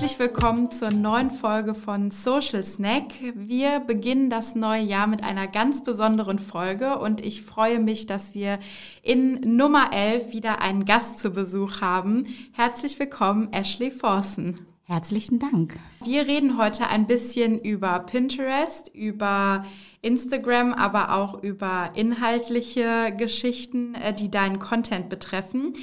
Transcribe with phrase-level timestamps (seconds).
[0.00, 3.12] Herzlich willkommen zur neuen Folge von Social Snack.
[3.34, 8.34] Wir beginnen das neue Jahr mit einer ganz besonderen Folge und ich freue mich, dass
[8.34, 8.60] wir
[9.02, 12.24] in Nummer 11 wieder einen Gast zu Besuch haben.
[12.52, 14.66] Herzlich willkommen, Ashley Forsen.
[14.84, 15.78] Herzlichen Dank.
[16.02, 19.66] Wir reden heute ein bisschen über Pinterest, über
[20.00, 25.74] Instagram, aber auch über inhaltliche Geschichten, äh, die deinen Content betreffen.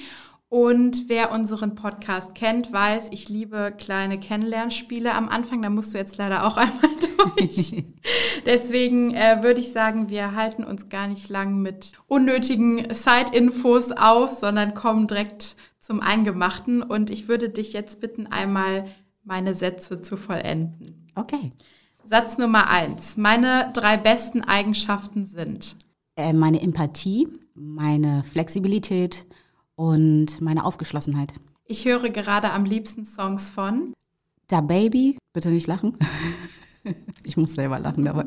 [0.49, 5.61] Und wer unseren Podcast kennt, weiß, ich liebe kleine Kennenlernspiele am Anfang.
[5.61, 6.89] Da musst du jetzt leider auch einmal
[7.35, 7.83] durch.
[8.45, 14.31] Deswegen äh, würde ich sagen, wir halten uns gar nicht lang mit unnötigen Side-Infos auf,
[14.31, 16.81] sondern kommen direkt zum Eingemachten.
[16.81, 18.87] Und ich würde dich jetzt bitten, einmal
[19.25, 21.07] meine Sätze zu vollenden.
[21.15, 21.51] Okay.
[22.05, 23.17] Satz Nummer eins.
[23.17, 25.75] Meine drei besten Eigenschaften sind.
[26.15, 29.26] Äh, meine Empathie, meine Flexibilität
[29.77, 31.33] und meine Aufgeschlossenheit.
[31.65, 33.93] Ich höre gerade am liebsten Songs von
[34.47, 35.95] Da Baby, bitte nicht lachen.
[37.23, 38.25] ich muss selber lachen dabei.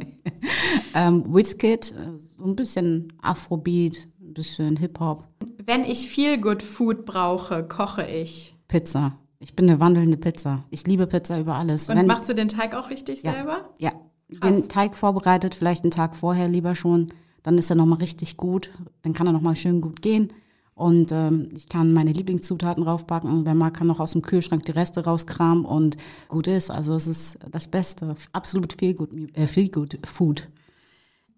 [0.94, 5.26] ähm, Wizkid, so ein bisschen Afrobeat, ein bisschen Hip-Hop.
[5.66, 8.54] Wenn ich viel Good Food brauche, koche ich.
[8.68, 9.18] Pizza.
[9.40, 10.64] Ich bin eine wandelnde Pizza.
[10.70, 11.88] Ich liebe Pizza über alles.
[11.88, 13.70] Und Wenn, machst du den Teig auch richtig ja, selber?
[13.78, 13.92] Ja.
[14.38, 14.52] Krass.
[14.52, 17.12] Den Teig vorbereitet, vielleicht einen Tag vorher lieber schon.
[17.42, 18.70] Dann ist er nochmal richtig gut.
[19.02, 20.32] Dann kann er nochmal schön gut gehen.
[20.80, 23.30] Und ähm, ich kann meine Lieblingszutaten raufpacken.
[23.30, 26.70] Und wer mag, kann noch aus dem Kühlschrank die Reste rauskramen und gut ist.
[26.70, 28.14] Also es ist das Beste.
[28.32, 30.48] Absolut viel gut, äh, viel gut Food.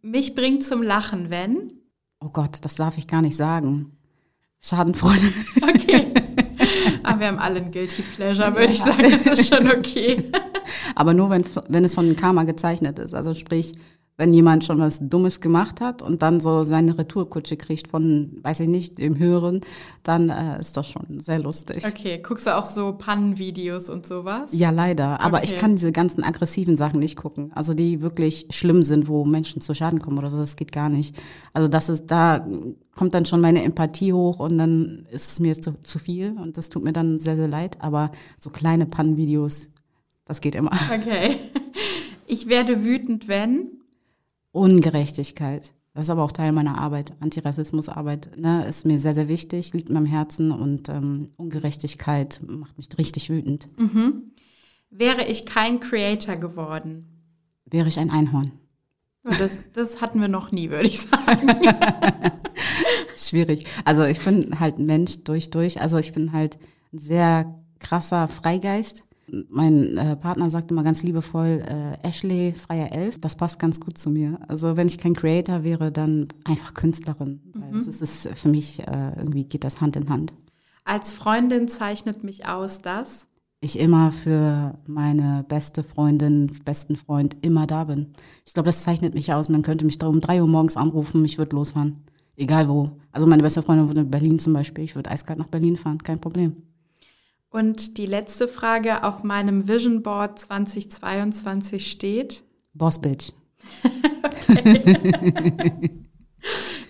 [0.01, 1.73] Mich bringt zum Lachen, wenn?
[2.21, 3.97] Oh Gott, das darf ich gar nicht sagen.
[4.61, 5.33] Schadenfreude.
[5.61, 6.15] Okay.
[7.03, 8.71] Aber wir haben alle ein Guilty Pleasure, würde ja.
[8.71, 9.11] ich sagen.
[9.11, 10.31] Das ist schon okay.
[10.95, 13.13] Aber nur, wenn, wenn es von Karma gezeichnet ist.
[13.13, 13.75] Also sprich,
[14.19, 18.61] wenn jemand schon was Dummes gemacht hat und dann so seine Retourkutsche kriegt von, weiß
[18.61, 19.63] ich nicht, dem Hören,
[20.03, 21.85] dann äh, ist das schon sehr lustig.
[21.87, 24.51] Okay, guckst du auch so Pannenvideos und sowas?
[24.53, 25.21] Ja, leider.
[25.21, 25.47] Aber okay.
[25.47, 27.53] ich kann diese ganzen aggressiven Sachen nicht gucken.
[27.55, 30.91] Also die wirklich schlimm sind, wo Menschen zu Schaden kommen oder so, das geht gar
[30.91, 31.21] nicht.
[31.55, 32.47] Also das ist, da
[32.95, 36.59] kommt dann schon meine Empathie hoch und dann ist es mir zu, zu viel und
[36.59, 37.79] das tut mir dann sehr, sehr leid.
[37.81, 39.71] Aber so kleine Pannenvideos,
[40.27, 40.73] das geht immer.
[40.95, 41.37] Okay.
[42.27, 43.82] Ich werde wütend, wenn
[44.53, 45.73] Ungerechtigkeit.
[45.95, 47.13] Das ist aber auch Teil meiner Arbeit.
[47.21, 52.79] Antirassismusarbeit ne, ist mir sehr, sehr wichtig, liegt mir am Herzen und ähm, Ungerechtigkeit macht
[52.79, 53.69] mich richtig wütend.
[53.79, 54.33] Mhm.
[54.89, 57.07] Wäre ich kein Creator geworden?
[57.67, 58.53] Wäre ich ein Einhorn.
[59.23, 61.49] Das, das hatten wir noch nie, würde ich sagen.
[63.17, 63.67] Schwierig.
[63.85, 65.81] Also ich bin halt Mensch durch, durch.
[65.81, 66.59] Also ich bin halt
[66.93, 69.05] ein sehr krasser Freigeist.
[69.49, 73.97] Mein äh, Partner sagt immer ganz liebevoll, äh, Ashley, freier Elf, das passt ganz gut
[73.97, 74.39] zu mir.
[74.49, 77.41] Also wenn ich kein Creator wäre, dann einfach Künstlerin.
[77.55, 77.73] Mhm.
[77.73, 80.35] Das ist, ist für mich, äh, irgendwie geht das Hand in Hand.
[80.85, 83.27] Als Freundin zeichnet mich aus, dass
[83.61, 88.09] ich immer für meine beste Freundin, besten Freund immer da bin.
[88.45, 89.49] Ich glaube, das zeichnet mich aus.
[89.49, 92.03] Man könnte mich da um drei Uhr morgens anrufen, ich würde losfahren.
[92.35, 92.91] Egal wo.
[93.13, 94.83] Also meine beste Freundin wohnt in Berlin zum Beispiel.
[94.83, 96.57] Ich würde eiskalt nach Berlin fahren, kein Problem.
[97.53, 102.45] Und die letzte Frage auf meinem Vision Board 2022 steht.
[102.73, 103.33] Boss Bitch.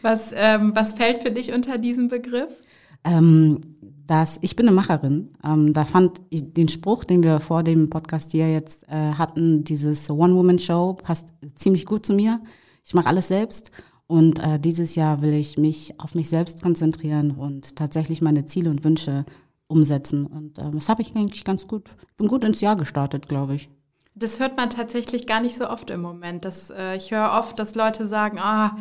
[0.03, 2.51] was, ähm, was fällt für dich unter diesen Begriff?
[3.03, 3.59] Ähm,
[4.07, 5.31] dass ich bin eine Macherin.
[5.45, 9.65] Ähm, da fand ich den Spruch, den wir vor dem Podcast hier jetzt äh, hatten,
[9.65, 12.41] dieses One-Woman-Show, passt ziemlich gut zu mir.
[12.85, 13.73] Ich mache alles selbst.
[14.07, 18.71] Und äh, dieses Jahr will ich mich auf mich selbst konzentrieren und tatsächlich meine Ziele
[18.71, 19.25] und Wünsche
[19.73, 20.27] umsetzen.
[20.27, 23.69] Und äh, das habe ich eigentlich ganz gut, bin gut ins Jahr gestartet, glaube ich.
[24.15, 26.45] Das hört man tatsächlich gar nicht so oft im Moment.
[26.45, 28.77] Das, äh, ich höre oft, dass Leute sagen, ah,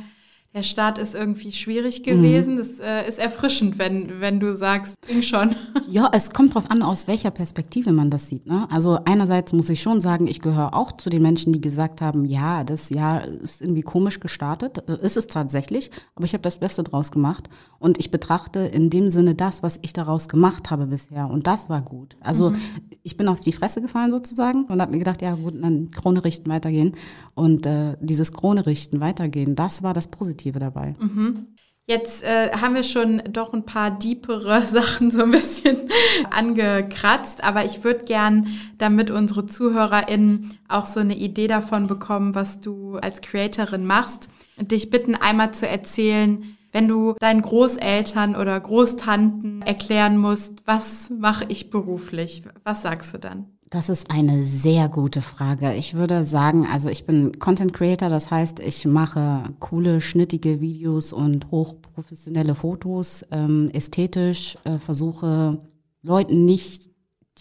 [0.54, 2.56] der Start ist irgendwie schwierig gewesen.
[2.56, 2.58] Mhm.
[2.58, 5.56] Das äh, ist erfrischend, wenn, wenn du sagst, ging schon.
[5.90, 8.46] Ja, es kommt darauf an, aus welcher Perspektive man das sieht.
[8.46, 8.66] Ne?
[8.72, 12.24] Also einerseits muss ich schon sagen, ich gehöre auch zu den Menschen, die gesagt haben,
[12.24, 14.78] ja, das Jahr ist irgendwie komisch gestartet.
[14.78, 17.50] Ist es tatsächlich, aber ich habe das Beste draus gemacht.
[17.78, 21.30] Und ich betrachte in dem Sinne das, was ich daraus gemacht habe bisher.
[21.30, 22.16] Und das war gut.
[22.22, 22.62] Also mhm.
[23.04, 26.24] ich bin auf die Fresse gefallen sozusagen und habe mir gedacht, ja gut, dann Krone
[26.24, 26.94] richten, weitergehen.
[27.34, 30.41] Und äh, dieses Krone richten, weitergehen, das war das Positive.
[30.42, 30.94] Positive dabei.
[31.00, 31.48] Mhm.
[31.88, 35.78] Jetzt äh, haben wir schon doch ein paar deepere Sachen so ein bisschen
[36.30, 38.48] angekratzt, aber ich würde gern,
[38.78, 44.90] damit unsere ZuhörerInnen auch so eine Idee davon bekommen, was du als Creatorin machst, dich
[44.90, 51.70] bitten, einmal zu erzählen, Wenn du deinen Großeltern oder Großtanten erklären musst, was mache ich
[51.70, 53.48] beruflich, was sagst du dann?
[53.72, 55.74] Das ist eine sehr gute Frage.
[55.76, 61.14] Ich würde sagen, also ich bin Content Creator, das heißt, ich mache coole, schnittige Videos
[61.14, 65.62] und hochprofessionelle Fotos, ähm, ästhetisch, äh, versuche
[66.02, 66.90] Leuten nicht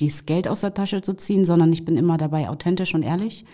[0.00, 3.44] das Geld aus der Tasche zu ziehen, sondern ich bin immer dabei authentisch und ehrlich.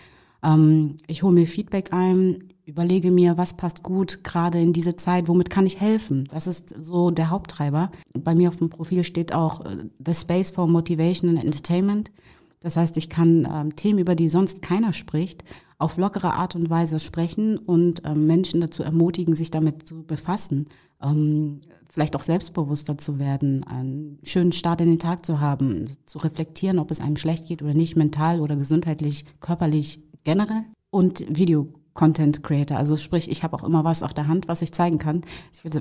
[0.43, 5.27] Ähm, ich hole mir Feedback ein, überlege mir, was passt gut gerade in diese Zeit,
[5.27, 6.29] womit kann ich helfen.
[6.31, 7.91] Das ist so der Haupttreiber.
[8.13, 12.11] Bei mir auf dem Profil steht auch äh, The Space for Motivation and Entertainment.
[12.59, 15.43] Das heißt, ich kann ähm, Themen, über die sonst keiner spricht,
[15.77, 20.67] auf lockere Art und Weise sprechen und ähm, Menschen dazu ermutigen, sich damit zu befassen,
[21.01, 26.17] ähm, vielleicht auch selbstbewusster zu werden, einen schönen Start in den Tag zu haben, zu
[26.17, 31.73] reflektieren, ob es einem schlecht geht oder nicht, mental oder gesundheitlich, körperlich generell und Video.
[31.97, 32.77] Content Creator.
[32.77, 35.21] Also sprich, ich habe auch immer was auf der Hand, was ich zeigen kann.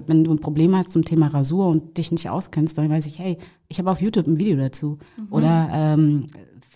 [0.06, 3.18] wenn du ein Problem hast zum Thema Rasur und dich nicht auskennst, dann weiß ich,
[3.18, 3.36] hey,
[3.68, 4.98] ich habe auf YouTube ein Video dazu.
[5.18, 5.26] Mhm.
[5.30, 6.24] Oder ähm,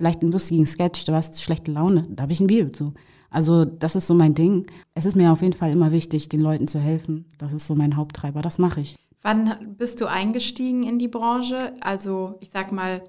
[0.01, 2.95] vielleicht einen lustigen Sketch, du hast schlechte Laune, da habe ich ein Video zu.
[3.29, 4.65] Also das ist so mein Ding.
[4.95, 7.27] Es ist mir auf jeden Fall immer wichtig, den Leuten zu helfen.
[7.37, 8.97] Das ist so mein Haupttreiber, das mache ich.
[9.21, 11.75] Wann bist du eingestiegen in die Branche?
[11.83, 13.03] Also ich sag mal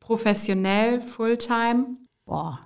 [0.00, 1.98] professionell, Fulltime?
[2.24, 2.58] Boah,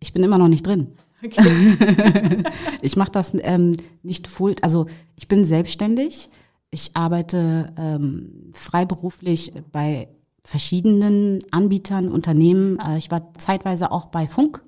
[0.00, 0.88] ich bin immer noch nicht drin.
[1.24, 2.44] Okay.
[2.82, 4.84] ich mache das ähm, nicht full, also
[5.16, 6.28] ich bin selbstständig.
[6.70, 10.08] Ich arbeite ähm, freiberuflich bei
[10.44, 12.78] verschiedenen Anbietern, Unternehmen.
[12.78, 14.62] Äh, ich war zeitweise auch bei Funk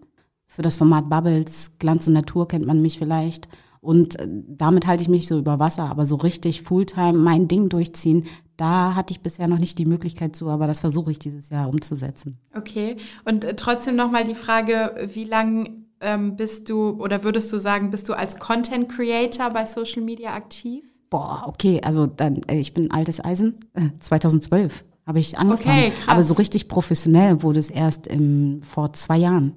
[0.52, 3.48] für das Format Bubbles, Glanz und Natur kennt man mich vielleicht.
[3.80, 7.68] Und äh, damit halte ich mich so über Wasser, aber so richtig Fulltime mein Ding
[7.68, 8.26] durchziehen,
[8.58, 11.68] da hatte ich bisher noch nicht die Möglichkeit zu, aber das versuche ich dieses Jahr
[11.68, 12.38] umzusetzen.
[12.54, 12.96] Okay.
[13.24, 15.70] Und äh, trotzdem nochmal die Frage, wie lange
[16.00, 20.34] ähm, bist du oder würdest du sagen, bist du als Content Creator bei Social Media
[20.34, 20.84] aktiv?
[21.08, 23.56] Boah, okay, also dann, ich bin altes Eisen,
[23.98, 25.86] 2012 habe ich angefangen.
[25.86, 25.92] Okay.
[26.06, 29.54] Aber so richtig professionell wurde es erst im, vor zwei Jahren.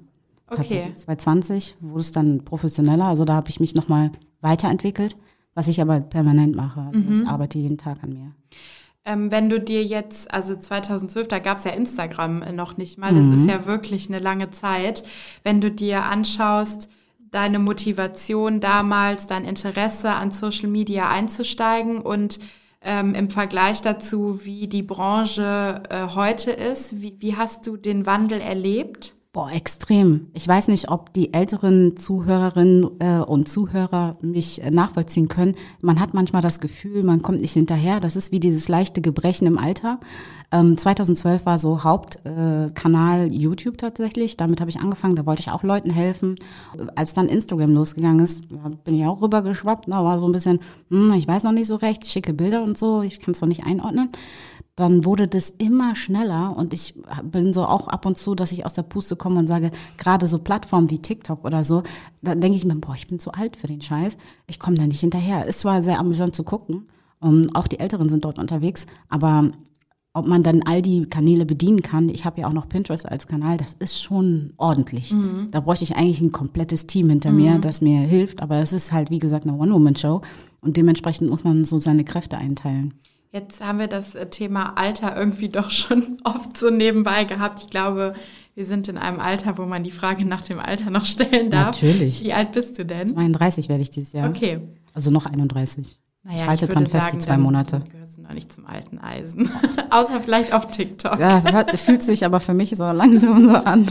[0.48, 0.92] Okay.
[0.94, 3.06] 2020 wurde es dann professioneller.
[3.06, 5.16] Also da habe ich mich nochmal weiterentwickelt,
[5.54, 6.80] was ich aber permanent mache.
[6.80, 7.22] Also mhm.
[7.22, 8.32] ich arbeite jeden Tag an mir.
[9.04, 13.12] Ähm, wenn du dir jetzt, also 2012, da gab es ja Instagram noch nicht mal,
[13.12, 13.32] mhm.
[13.32, 15.04] das ist ja wirklich eine lange Zeit.
[15.44, 16.90] Wenn du dir anschaust,
[17.30, 22.40] deine Motivation damals, dein Interesse an Social Media einzusteigen und
[22.86, 27.02] ähm, im Vergleich dazu, wie die Branche äh, heute ist?
[27.02, 29.14] Wie, wie hast du den Wandel erlebt?
[29.36, 30.28] Boah, extrem.
[30.32, 35.56] Ich weiß nicht, ob die älteren Zuhörerinnen äh, und Zuhörer mich äh, nachvollziehen können.
[35.82, 38.00] Man hat manchmal das Gefühl, man kommt nicht hinterher.
[38.00, 40.00] Das ist wie dieses leichte Gebrechen im Alter.
[40.50, 44.38] Ähm, 2012 war so Hauptkanal äh, YouTube tatsächlich.
[44.38, 45.16] Damit habe ich angefangen.
[45.16, 46.36] Da wollte ich auch Leuten helfen.
[46.94, 48.48] Als dann Instagram losgegangen ist,
[48.84, 49.86] bin ich auch rübergeschwappt.
[49.88, 52.78] Da war so ein bisschen, hm, ich weiß noch nicht so recht, schicke Bilder und
[52.78, 53.02] so.
[53.02, 54.08] Ich kann es noch nicht einordnen
[54.76, 56.94] dann wurde das immer schneller und ich
[57.24, 60.26] bin so auch ab und zu, dass ich aus der Puste komme und sage, gerade
[60.26, 61.82] so Plattformen wie TikTok oder so,
[62.20, 64.86] da denke ich mir, boah, ich bin zu alt für den Scheiß, ich komme da
[64.86, 65.46] nicht hinterher.
[65.46, 66.88] Ist zwar sehr amüsant zu gucken,
[67.20, 69.50] um, auch die Älteren sind dort unterwegs, aber
[70.12, 73.26] ob man dann all die Kanäle bedienen kann, ich habe ja auch noch Pinterest als
[73.26, 75.12] Kanal, das ist schon ordentlich.
[75.12, 75.48] Mhm.
[75.52, 77.36] Da bräuchte ich eigentlich ein komplettes Team hinter mhm.
[77.36, 80.20] mir, das mir hilft, aber es ist halt, wie gesagt, eine One-Woman-Show
[80.60, 82.94] und dementsprechend muss man so seine Kräfte einteilen.
[83.36, 87.60] Jetzt haben wir das äh, Thema Alter irgendwie doch schon oft so nebenbei gehabt.
[87.62, 88.14] Ich glaube,
[88.54, 91.66] wir sind in einem Alter, wo man die Frage nach dem Alter noch stellen darf.
[91.66, 92.24] Natürlich.
[92.24, 93.06] Wie alt bist du denn?
[93.06, 94.30] 32 werde ich dieses Jahr.
[94.30, 94.60] Okay.
[94.94, 95.98] Also noch 31.
[96.26, 97.80] Naja, ich halte ich dran fest, sagen, die zwei Monate.
[97.80, 99.48] Dann gehörst du noch nicht zum alten Eisen.
[99.90, 101.20] Außer vielleicht auf TikTok.
[101.20, 103.86] Ja, hört, fühlt sich aber für mich so langsam so an.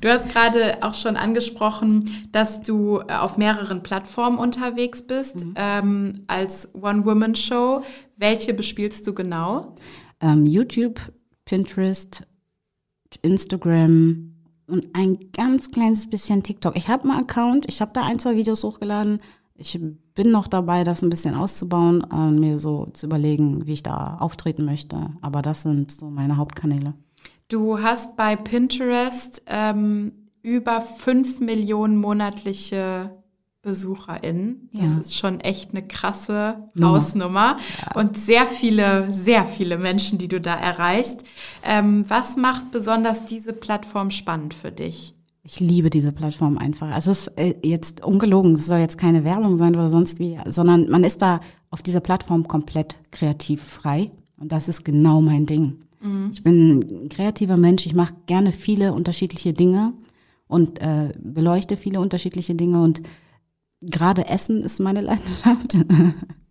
[0.00, 5.54] du hast gerade auch schon angesprochen, dass du äh, auf mehreren Plattformen unterwegs bist, mhm.
[5.56, 7.82] ähm, als One-Woman-Show.
[8.20, 9.74] Welche bespielst du genau?
[10.20, 11.00] Ähm, YouTube,
[11.46, 12.22] Pinterest,
[13.22, 14.34] Instagram
[14.66, 16.76] und ein ganz kleines bisschen TikTok.
[16.76, 19.20] Ich habe einen Account, ich habe da ein, zwei Videos hochgeladen,
[19.54, 19.80] ich
[20.14, 24.18] bin noch dabei, das ein bisschen auszubauen, äh, mir so zu überlegen, wie ich da
[24.20, 24.98] auftreten möchte.
[25.22, 26.92] Aber das sind so meine Hauptkanäle.
[27.48, 30.12] Du hast bei Pinterest ähm,
[30.42, 33.10] über fünf Millionen monatliche
[33.62, 34.70] BesucherInnen.
[34.72, 35.00] Das ja.
[35.00, 37.58] ist schon echt eine krasse Hausnummer.
[37.86, 38.00] Ja.
[38.00, 41.24] Und sehr viele, sehr viele Menschen, die du da erreichst.
[41.64, 45.14] Ähm, was macht besonders diese Plattform spannend für dich?
[45.42, 46.90] Ich liebe diese Plattform einfach.
[46.90, 50.38] Also es ist äh, jetzt ungelogen, es soll jetzt keine Werbung sein oder sonst wie,
[50.46, 51.40] sondern man ist da
[51.70, 54.10] auf dieser Plattform komplett kreativ frei.
[54.38, 55.78] Und das ist genau mein Ding.
[56.00, 56.30] Mhm.
[56.32, 59.92] Ich bin ein kreativer Mensch, ich mache gerne viele unterschiedliche Dinge
[60.46, 63.02] und äh, beleuchte viele unterschiedliche Dinge und
[63.80, 65.76] gerade Essen ist meine Leidenschaft.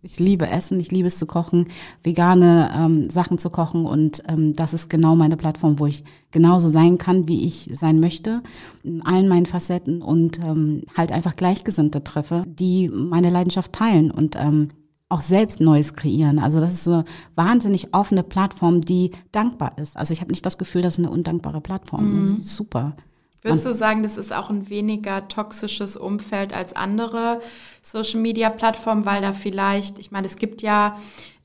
[0.02, 1.66] Ich liebe Essen, ich liebe es zu kochen,
[2.02, 6.68] vegane ähm, Sachen zu kochen und ähm, das ist genau meine Plattform, wo ich genauso
[6.68, 8.42] sein kann, wie ich sein möchte,
[8.82, 14.36] in allen meinen Facetten und ähm, halt einfach Gleichgesinnte treffe, die meine Leidenschaft teilen und
[14.36, 14.68] ähm,
[15.10, 16.38] auch selbst Neues kreieren.
[16.38, 19.96] Also das ist so eine wahnsinnig offene Plattform, die dankbar ist.
[19.96, 22.20] Also ich habe nicht das Gefühl, das ist eine undankbare Plattform.
[22.20, 22.24] Mhm.
[22.24, 22.96] Ist super.
[23.42, 27.40] Würdest du sagen, das ist auch ein weniger toxisches Umfeld als andere
[27.82, 30.98] Social-Media-Plattformen, weil da vielleicht, ich meine, es gibt ja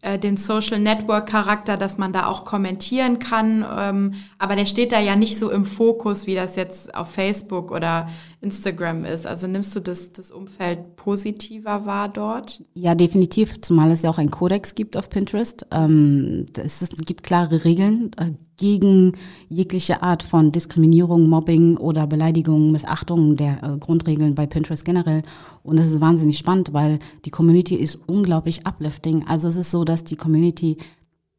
[0.05, 3.65] äh, den Social Network Charakter, dass man da auch kommentieren kann.
[3.77, 7.71] Ähm, aber der steht da ja nicht so im Fokus, wie das jetzt auf Facebook
[7.71, 8.07] oder
[8.39, 9.25] Instagram ist.
[9.25, 12.63] Also nimmst du das, das Umfeld positiver wahr dort?
[12.75, 15.65] Ja, definitiv, zumal es ja auch einen Kodex gibt auf Pinterest.
[15.71, 19.13] Ähm, es, ist, gibt klare Regeln äh, gegen
[19.49, 25.23] jegliche Art von Diskriminierung, Mobbing oder Beleidigung, Missachtung der äh, Grundregeln bei Pinterest generell.
[25.65, 29.27] Und das ist wahnsinnig spannend, weil die Community ist unglaublich uplifting.
[29.27, 30.77] Also es ist so, dass die Community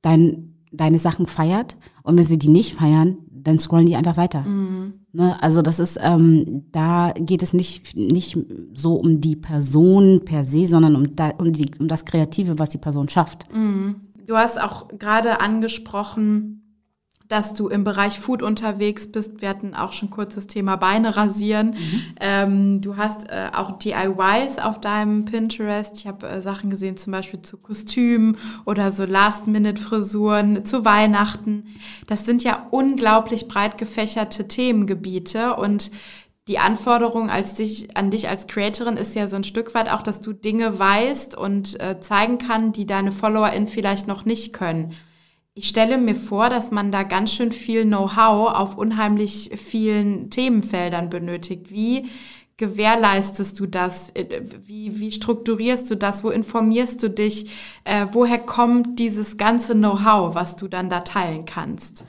[0.03, 4.41] dein, deine Sachen feiert und wenn sie die nicht feiern, dann scrollen die einfach weiter.
[4.41, 4.95] Mhm.
[5.13, 5.41] Ne?
[5.41, 8.37] Also das ist, ähm, da geht es nicht, nicht
[8.75, 12.71] so um die Person per se, sondern um, da, um, die, um das Kreative, was
[12.71, 13.47] die Person schafft.
[13.55, 13.97] Mhm.
[14.27, 16.66] Du hast auch gerade angesprochen,
[17.29, 19.41] dass du im Bereich Food unterwegs bist.
[19.41, 21.71] Wir hatten auch schon kurz das Thema Beine rasieren.
[21.71, 22.03] Mhm.
[22.21, 25.97] Ähm, du hast äh, auch DIYs auf deinem Pinterest.
[25.97, 31.65] Ich habe äh, Sachen gesehen, zum Beispiel zu Kostümen oder so Last-Minute-Frisuren zu Weihnachten.
[32.07, 35.91] Das sind ja unglaublich breit gefächerte Themengebiete und
[36.49, 40.03] die Anforderung als dich, an dich als Creatorin ist ja so ein Stück weit auch,
[40.03, 44.95] dass du Dinge weißt und äh, zeigen kann, die deine FollowerInnen vielleicht noch nicht können.
[45.59, 51.09] Ich stelle mir vor, dass man da ganz schön viel Know-how auf unheimlich vielen Themenfeldern
[51.09, 51.71] benötigt.
[51.71, 52.11] Wie
[52.59, 54.11] gewährleistest du das?
[54.11, 56.23] Äh, wie, wie strukturierst du das?
[56.23, 57.51] Wo informierst du dich?
[57.85, 62.05] Äh, woher kommt dieses ganze Know-how, was du dann da teilen kannst?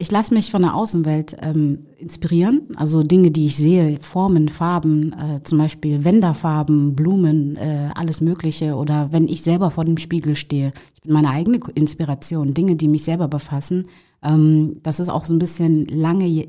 [0.00, 5.12] Ich lasse mich von der Außenwelt ähm, inspirieren, also Dinge, die ich sehe, Formen, Farben,
[5.12, 8.76] äh, zum Beispiel Wenderfarben, Blumen, äh, alles Mögliche.
[8.76, 12.86] Oder wenn ich selber vor dem Spiegel stehe, ich bin meine eigene Inspiration, Dinge, die
[12.86, 13.88] mich selber befassen.
[14.22, 16.46] Ähm, das ist auch so ein bisschen lange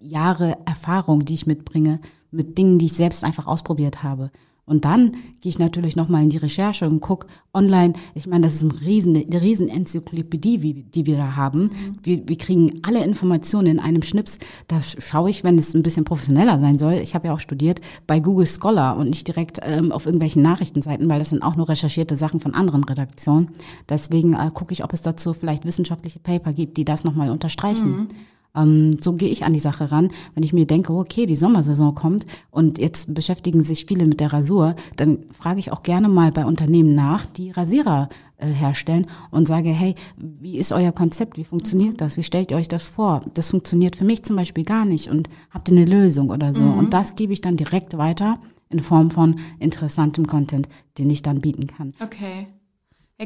[0.00, 4.30] Jahre Erfahrung, die ich mitbringe, mit Dingen, die ich selbst einfach ausprobiert habe.
[4.64, 7.94] Und dann gehe ich natürlich nochmal in die Recherche und gucke online.
[8.14, 11.70] Ich meine, das ist eine riesen, eine riesen Enzyklopädie, die wir da haben.
[12.02, 14.38] Wir, wir kriegen alle Informationen in einem Schnips.
[14.68, 16.94] Da schaue ich, wenn es ein bisschen professioneller sein soll.
[16.94, 21.08] Ich habe ja auch studiert bei Google Scholar und nicht direkt ähm, auf irgendwelchen Nachrichtenseiten,
[21.08, 23.48] weil das sind auch nur recherchierte Sachen von anderen Redaktionen.
[23.88, 27.90] Deswegen äh, gucke ich, ob es dazu vielleicht wissenschaftliche Paper gibt, die das nochmal unterstreichen.
[27.90, 28.08] Mhm.
[28.54, 30.08] Ähm, so gehe ich an die Sache ran.
[30.34, 34.32] Wenn ich mir denke, okay, die Sommersaison kommt und jetzt beschäftigen sich viele mit der
[34.32, 39.46] Rasur, dann frage ich auch gerne mal bei Unternehmen nach, die Rasierer äh, herstellen und
[39.46, 41.36] sage, hey, wie ist euer Konzept?
[41.36, 42.16] Wie funktioniert das?
[42.16, 43.22] Wie stellt ihr euch das vor?
[43.34, 46.64] Das funktioniert für mich zum Beispiel gar nicht und habt ihr eine Lösung oder so?
[46.64, 46.78] Mhm.
[46.78, 48.38] Und das gebe ich dann direkt weiter
[48.70, 51.92] in Form von interessantem Content, den ich dann bieten kann.
[52.00, 52.46] Okay.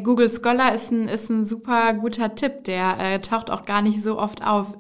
[0.03, 4.03] Google Scholar ist ein, ist ein super guter Tipp, der äh, taucht auch gar nicht
[4.03, 4.75] so oft auf.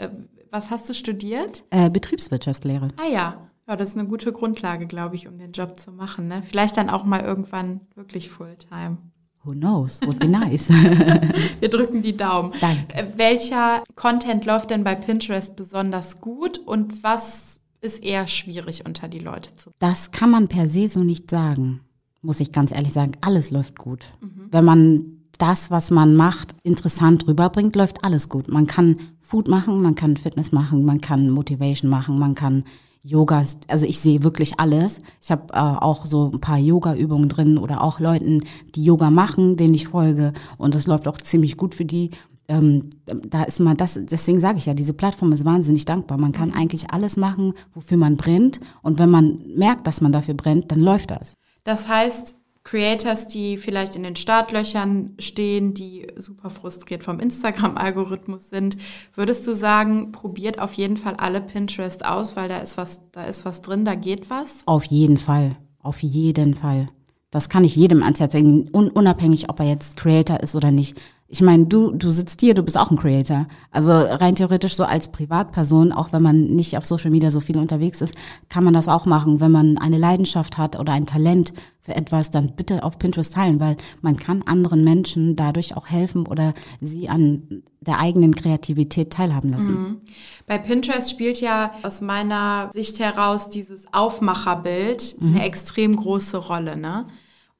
[0.54, 1.64] Was hast du studiert?
[1.70, 2.86] Äh, Betriebswirtschaftslehre.
[2.96, 3.50] Ah ja.
[3.66, 6.28] Ja, das ist eine gute Grundlage, glaube ich, um den Job zu machen.
[6.28, 6.44] Ne?
[6.48, 8.98] Vielleicht dann auch mal irgendwann wirklich Fulltime.
[9.42, 10.00] Who knows?
[10.06, 10.68] Would be nice.
[11.60, 12.52] Wir drücken die Daumen.
[12.60, 12.94] Danke.
[12.94, 19.08] Äh, welcher Content läuft denn bei Pinterest besonders gut und was ist eher schwierig unter
[19.08, 19.72] die Leute zu?
[19.80, 21.80] Das kann man per se so nicht sagen,
[22.22, 23.10] muss ich ganz ehrlich sagen.
[23.22, 24.12] Alles läuft gut.
[24.20, 24.48] Mhm.
[24.52, 28.48] Wenn man das, was man macht, interessant rüberbringt, läuft alles gut.
[28.48, 32.64] Man kann Food machen, man kann Fitness machen, man kann Motivation machen, man kann
[33.06, 35.00] Yoga, also ich sehe wirklich alles.
[35.20, 38.40] Ich habe äh, auch so ein paar Yoga-Übungen drin oder auch Leuten,
[38.74, 42.12] die Yoga machen, denen ich folge und das läuft auch ziemlich gut für die.
[42.48, 46.18] Ähm, da ist man das, deswegen sage ich ja, diese Plattform ist wahnsinnig dankbar.
[46.18, 50.34] Man kann eigentlich alles machen, wofür man brennt und wenn man merkt, dass man dafür
[50.34, 51.34] brennt, dann läuft das.
[51.62, 58.78] Das heißt, Creators, die vielleicht in den Startlöchern stehen, die super frustriert vom Instagram-Algorithmus sind,
[59.14, 63.24] würdest du sagen, probiert auf jeden Fall alle Pinterest aus, weil da ist was, da
[63.24, 64.56] ist was drin, da geht was?
[64.64, 65.52] Auf jeden Fall,
[65.82, 66.88] auf jeden Fall.
[67.30, 70.98] Das kann ich jedem ans Herz legen, unabhängig, ob er jetzt Creator ist oder nicht
[71.34, 73.48] ich meine, du, du sitzt hier, du bist auch ein Creator.
[73.72, 77.58] Also rein theoretisch so als Privatperson, auch wenn man nicht auf Social Media so viel
[77.58, 78.14] unterwegs ist,
[78.48, 79.40] kann man das auch machen.
[79.40, 83.58] Wenn man eine Leidenschaft hat oder ein Talent für etwas, dann bitte auf Pinterest teilen,
[83.58, 89.50] weil man kann anderen Menschen dadurch auch helfen oder sie an der eigenen Kreativität teilhaben
[89.50, 89.74] lassen.
[89.74, 90.00] Mhm.
[90.46, 95.34] Bei Pinterest spielt ja aus meiner Sicht heraus dieses Aufmacherbild mhm.
[95.34, 97.06] eine extrem große Rolle, ne?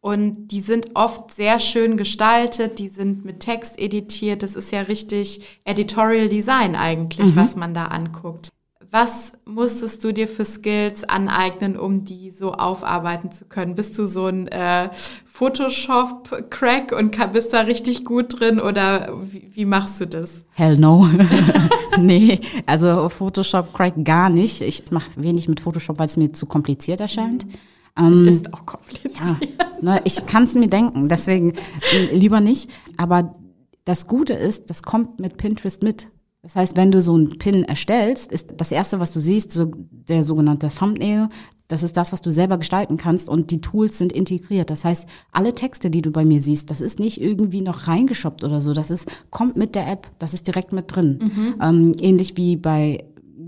[0.04, 4.42] Und die sind oft sehr schön gestaltet, die sind mit Text editiert.
[4.42, 7.37] Das ist ja richtig Editorial Design eigentlich, mhm.
[7.37, 8.50] was man da anguckt.
[8.90, 13.76] Was musstest du dir für Skills aneignen, um die so aufarbeiten zu können?
[13.76, 14.90] Bist du so ein äh,
[15.25, 20.44] Photoshop-Crack und bist da richtig gut drin oder wie, wie machst du das?
[20.52, 21.08] Hell no.
[21.99, 24.61] nee, also Photoshop-Crack gar nicht.
[24.61, 27.46] Ich mache wenig mit Photoshop, weil es mir zu kompliziert erscheint.
[27.46, 29.14] Es ähm, ist auch kompliziert.
[29.14, 29.38] Ja,
[29.80, 32.70] ne, ich kann es mir denken, deswegen äh, lieber nicht.
[32.96, 33.36] Aber
[33.84, 36.08] das Gute ist, das kommt mit Pinterest mit.
[36.42, 39.72] Das heißt, wenn du so einen Pin erstellst, ist das erste, was du siehst, so
[39.90, 41.28] der sogenannte Thumbnail.
[41.68, 44.68] Das ist das, was du selber gestalten kannst und die Tools sind integriert.
[44.68, 48.44] Das heißt, alle Texte, die du bei mir siehst, das ist nicht irgendwie noch reingeshoppt
[48.44, 48.74] oder so.
[48.74, 50.10] Das ist, kommt mit der App.
[50.18, 51.18] Das ist direkt mit drin.
[51.22, 51.54] Mhm.
[51.62, 53.04] Ähm, ähnlich wie bei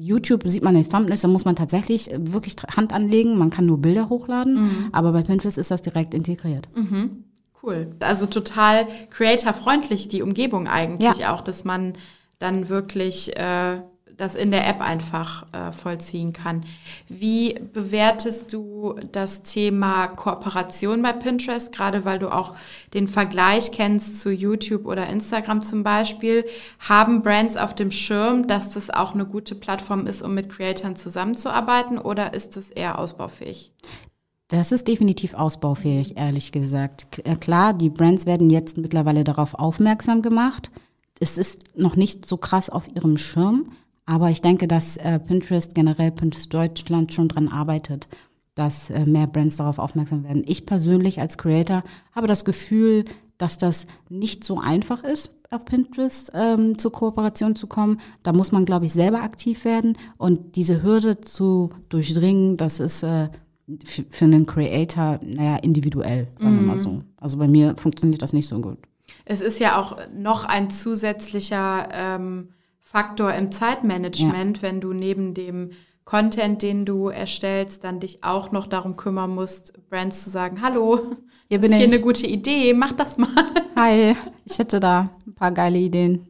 [0.07, 3.37] YouTube sieht man den Thumbnails, da muss man tatsächlich wirklich Hand anlegen.
[3.37, 4.55] Man kann nur Bilder hochladen.
[4.55, 4.89] Mhm.
[4.93, 6.69] Aber bei Pinterest ist das direkt integriert.
[6.75, 7.25] Mhm.
[7.63, 7.89] Cool.
[8.01, 11.35] Also total creator-freundlich, die Umgebung eigentlich ja.
[11.35, 11.95] auch, dass man
[12.39, 13.81] dann wirklich äh,
[14.17, 16.65] das in der App einfach äh, vollziehen kann.
[17.09, 22.55] Wie bewertest du das Thema Kooperation bei Pinterest, gerade weil du auch
[22.95, 26.45] den Vergleich kennst zu YouTube oder Instagram zum Beispiel?
[26.81, 30.97] Haben Brands auf dem Schirm, dass das auch eine gute Plattform ist, um mit Creatoren
[30.97, 33.73] zusammenzuarbeiten oder ist es eher ausbaufähig?
[34.49, 37.21] Das ist definitiv ausbaufähig, ehrlich gesagt.
[37.27, 40.71] Äh, klar, die Brands werden jetzt mittlerweile darauf aufmerksam gemacht
[41.21, 43.73] es ist noch nicht so krass auf ihrem Schirm,
[44.07, 48.09] aber ich denke, dass äh, Pinterest generell Pinterest Deutschland schon dran arbeitet,
[48.55, 50.43] dass äh, mehr Brands darauf aufmerksam werden.
[50.47, 51.83] Ich persönlich als Creator
[52.13, 53.05] habe das Gefühl,
[53.37, 58.01] dass das nicht so einfach ist, auf Pinterest ähm, zur Kooperation zu kommen.
[58.23, 63.03] Da muss man, glaube ich, selber aktiv werden und diese Hürde zu durchdringen, das ist
[63.03, 63.29] äh,
[63.77, 66.61] für einen Creator, naja, individuell, sagen mhm.
[66.61, 66.83] wir mal mhm.
[66.83, 67.03] so.
[67.21, 68.79] Also bei mir funktioniert das nicht so gut.
[69.25, 72.49] Es ist ja auch noch ein zusätzlicher ähm,
[72.97, 74.63] Faktor im Zeitmanagement, ja.
[74.63, 75.73] wenn du neben dem
[76.07, 81.15] Content, den du erstellst, dann dich auch noch darum kümmern musst, Brands zu sagen, hallo,
[81.51, 83.29] hier bin ist hier eine gute Idee, mach das mal.
[83.77, 86.27] Hi, ich hätte da ein paar geile Ideen.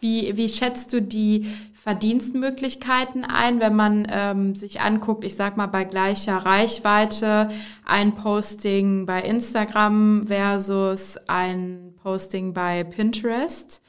[0.00, 5.68] Wie, wie schätzt du die Verdienstmöglichkeiten ein, wenn man ähm, sich anguckt, ich sag mal
[5.68, 7.50] bei gleicher Reichweite,
[7.86, 13.80] ein Posting bei Instagram versus ein Posting bei Pinterest?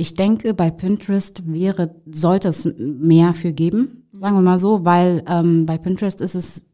[0.00, 5.22] Ich denke, bei Pinterest wäre, sollte es mehr für geben, sagen wir mal so, weil
[5.28, 6.64] ähm, bei Pinterest ist es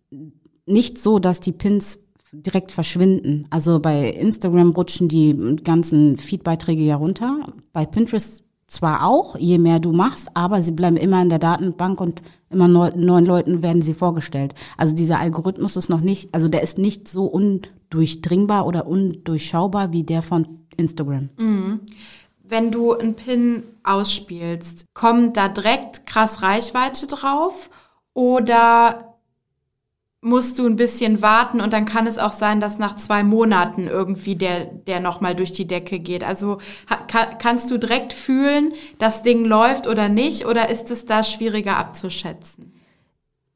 [0.65, 3.43] nicht so, dass die Pins direkt verschwinden.
[3.51, 7.53] Also bei Instagram rutschen die ganzen Feedbeiträge ja runter.
[7.73, 12.01] Bei Pinterest zwar auch, je mehr du machst, aber sie bleiben immer in der Datenbank
[12.01, 14.55] und immer neuen Leuten werden sie vorgestellt.
[14.77, 20.05] Also dieser Algorithmus ist noch nicht, also der ist nicht so undurchdringbar oder undurchschaubar wie
[20.05, 21.31] der von Instagram.
[21.39, 21.81] Mhm.
[22.49, 27.71] Wenn du einen Pin ausspielst, kommt da direkt krass Reichweite drauf
[28.15, 29.17] oder
[30.21, 33.87] musst du ein bisschen warten und dann kann es auch sein, dass nach zwei Monaten
[33.87, 36.25] irgendwie der, der nochmal durch die Decke geht.
[36.25, 36.59] Also
[37.07, 41.77] kann, kannst du direkt fühlen, das Ding läuft oder nicht oder ist es da schwieriger
[41.77, 42.76] abzuschätzen?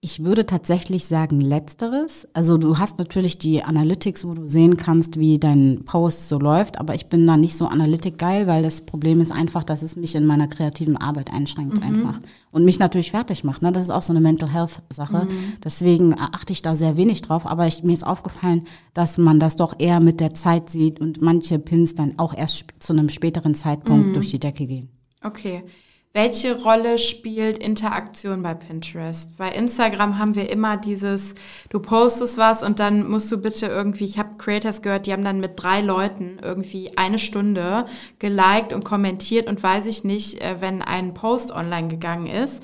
[0.02, 2.26] Ich würde tatsächlich sagen letzteres.
[2.32, 6.80] Also du hast natürlich die Analytics, wo du sehen kannst, wie dein Post so läuft,
[6.80, 9.96] aber ich bin da nicht so Analytik geil, weil das Problem ist einfach, dass es
[9.96, 11.82] mich in meiner kreativen Arbeit einschränkt mhm.
[11.82, 13.60] einfach und mich natürlich fertig macht.
[13.60, 13.72] Ne?
[13.72, 15.26] Das ist auch so eine Mental Health Sache.
[15.26, 15.52] Mhm.
[15.62, 18.62] Deswegen achte ich da sehr wenig drauf, aber ich, mir ist aufgefallen,
[18.94, 22.64] dass man das doch eher mit der Zeit sieht und manche Pins dann auch erst
[22.78, 24.14] zu einem späteren Zeitpunkt mhm.
[24.14, 24.88] durch die Decke gehen.
[25.22, 25.62] Okay.
[26.12, 29.36] Welche Rolle spielt Interaktion bei Pinterest?
[29.36, 31.36] Bei Instagram haben wir immer dieses,
[31.68, 35.22] du postest was und dann musst du bitte irgendwie, ich habe Creators gehört, die haben
[35.22, 37.86] dann mit drei Leuten irgendwie eine Stunde
[38.18, 42.60] geliked und kommentiert und weiß ich nicht, äh, wenn ein Post online gegangen ist,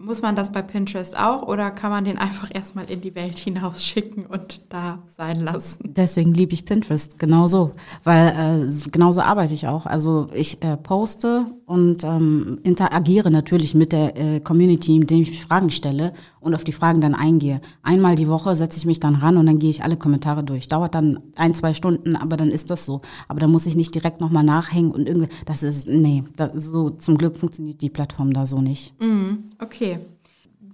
[0.00, 3.38] muss man das bei Pinterest auch oder kann man den einfach erstmal in die Welt
[3.38, 5.94] hinausschicken und da sein lassen?
[5.94, 7.72] Deswegen liebe ich Pinterest genauso,
[8.02, 9.86] weil äh, genauso arbeite ich auch.
[9.86, 15.70] Also ich äh, poste und ähm, interagiere natürlich mit der äh, Community, indem ich Fragen
[15.70, 17.60] stelle und auf die Fragen dann eingehe.
[17.84, 20.68] Einmal die Woche setze ich mich dann ran und dann gehe ich alle Kommentare durch.
[20.68, 23.02] Dauert dann ein, zwei Stunden, aber dann ist das so.
[23.28, 26.90] Aber da muss ich nicht direkt nochmal nachhängen und irgendwie, das ist, nee, das, so
[26.90, 28.92] zum Glück funktioniert die Plattform da so nicht.
[29.00, 30.00] Mm, okay.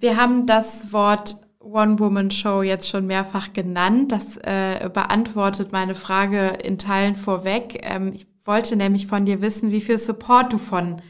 [0.00, 4.12] Wir haben das Wort One-Woman-Show jetzt schon mehrfach genannt.
[4.12, 7.80] Das äh, beantwortet meine Frage in Teilen vorweg.
[7.82, 11.02] Ähm, ich wollte nämlich von dir wissen, wie viel Support du von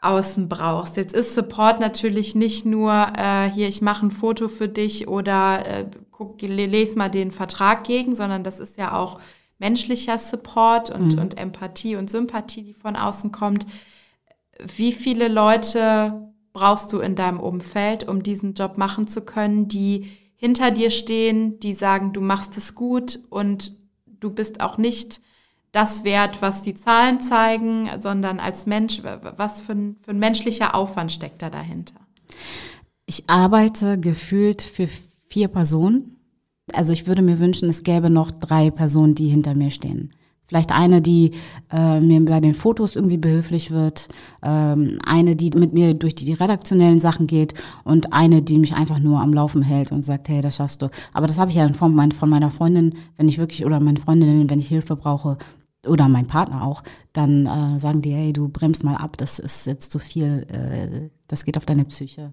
[0.00, 0.96] außen brauchst.
[0.96, 5.66] Jetzt ist Support natürlich nicht nur äh, hier, ich mache ein Foto für dich oder
[5.66, 9.20] äh, guck, lese mal den Vertrag gegen, sondern das ist ja auch
[9.58, 11.18] menschlicher Support und, mhm.
[11.18, 13.66] und Empathie und Sympathie, die von außen kommt.
[14.76, 20.10] Wie viele Leute brauchst du in deinem Umfeld, um diesen Job machen zu können, die
[20.36, 23.72] hinter dir stehen, die sagen, du machst es gut und
[24.06, 25.20] du bist auch nicht
[25.76, 29.02] das wert, was die Zahlen zeigen, sondern als Mensch,
[29.36, 31.94] was für ein, für ein menschlicher Aufwand steckt da dahinter?
[33.04, 34.88] Ich arbeite gefühlt für
[35.28, 36.16] vier Personen.
[36.72, 40.14] Also ich würde mir wünschen, es gäbe noch drei Personen, die hinter mir stehen.
[40.46, 41.32] Vielleicht eine, die
[41.72, 44.08] äh, mir bei den Fotos irgendwie behilflich wird,
[44.42, 48.74] ähm, eine, die mit mir durch die, die redaktionellen Sachen geht und eine, die mich
[48.74, 50.88] einfach nur am Laufen hält und sagt, hey, das schaffst du.
[51.12, 53.98] Aber das habe ich ja von, mein, von meiner Freundin, wenn ich wirklich, oder meine
[53.98, 55.36] Freundin, wenn ich Hilfe brauche,
[55.86, 59.66] oder mein Partner auch, dann äh, sagen die, hey, du bremst mal ab, das ist
[59.66, 62.32] jetzt zu viel, äh, das geht auf deine Psyche.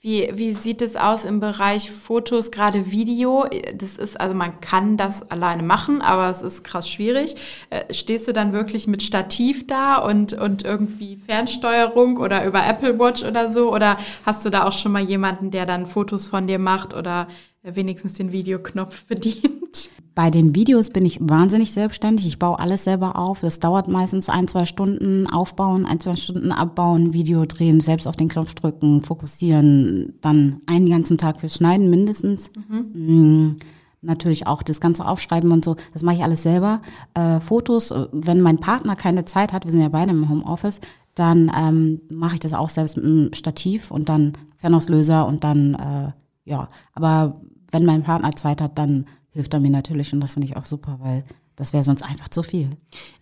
[0.00, 3.46] Wie, wie sieht es aus im Bereich Fotos, gerade Video?
[3.74, 7.34] Das ist, also man kann das alleine machen, aber es ist krass schwierig.
[7.70, 12.98] Äh, stehst du dann wirklich mit Stativ da und, und irgendwie Fernsteuerung oder über Apple
[13.00, 13.74] Watch oder so?
[13.74, 17.26] Oder hast du da auch schon mal jemanden, der dann Fotos von dir macht oder
[17.74, 19.90] wenigstens den Videoknopf bedient?
[20.14, 22.26] Bei den Videos bin ich wahnsinnig selbstständig.
[22.26, 23.40] Ich baue alles selber auf.
[23.40, 28.16] Das dauert meistens ein, zwei Stunden aufbauen, ein, zwei Stunden abbauen, Video drehen, selbst auf
[28.16, 32.50] den Knopf drücken, fokussieren, dann einen ganzen Tag fürs Schneiden mindestens.
[32.68, 33.56] Mhm.
[34.00, 36.80] Natürlich auch das ganze Aufschreiben und so, das mache ich alles selber.
[37.14, 40.80] Äh, Fotos, wenn mein Partner keine Zeit hat, wir sind ja beide im Homeoffice,
[41.14, 45.74] dann ähm, mache ich das auch selbst mit einem Stativ und dann Fernauslöser und dann,
[45.74, 46.12] äh,
[46.50, 47.40] ja, aber
[47.76, 50.64] wenn mein Partner Zeit hat, dann hilft er mir natürlich und das finde ich auch
[50.64, 51.24] super, weil
[51.56, 52.68] das wäre sonst einfach zu viel.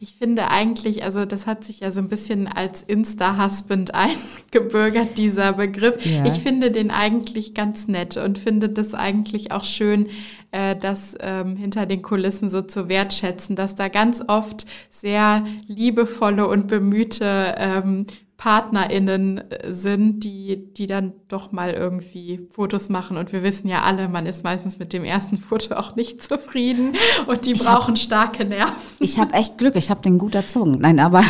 [0.00, 3.94] Ich finde eigentlich, also das hat sich ja so ein bisschen als Insta-Husband
[4.52, 6.04] eingebürgert, dieser Begriff.
[6.04, 6.24] Ja.
[6.24, 10.08] Ich finde den eigentlich ganz nett und finde das eigentlich auch schön,
[10.50, 16.48] äh, das ähm, hinter den Kulissen so zu wertschätzen, dass da ganz oft sehr liebevolle
[16.48, 18.06] und bemühte ähm,
[18.44, 23.16] PartnerInnen äh, sind, die, die dann doch mal irgendwie Fotos machen.
[23.16, 26.92] Und wir wissen ja alle, man ist meistens mit dem ersten Foto auch nicht zufrieden
[27.26, 28.74] und die ich brauchen hab, starke Nerven.
[28.98, 30.76] Ich habe echt Glück, ich habe den gut erzogen.
[30.78, 31.22] Nein, aber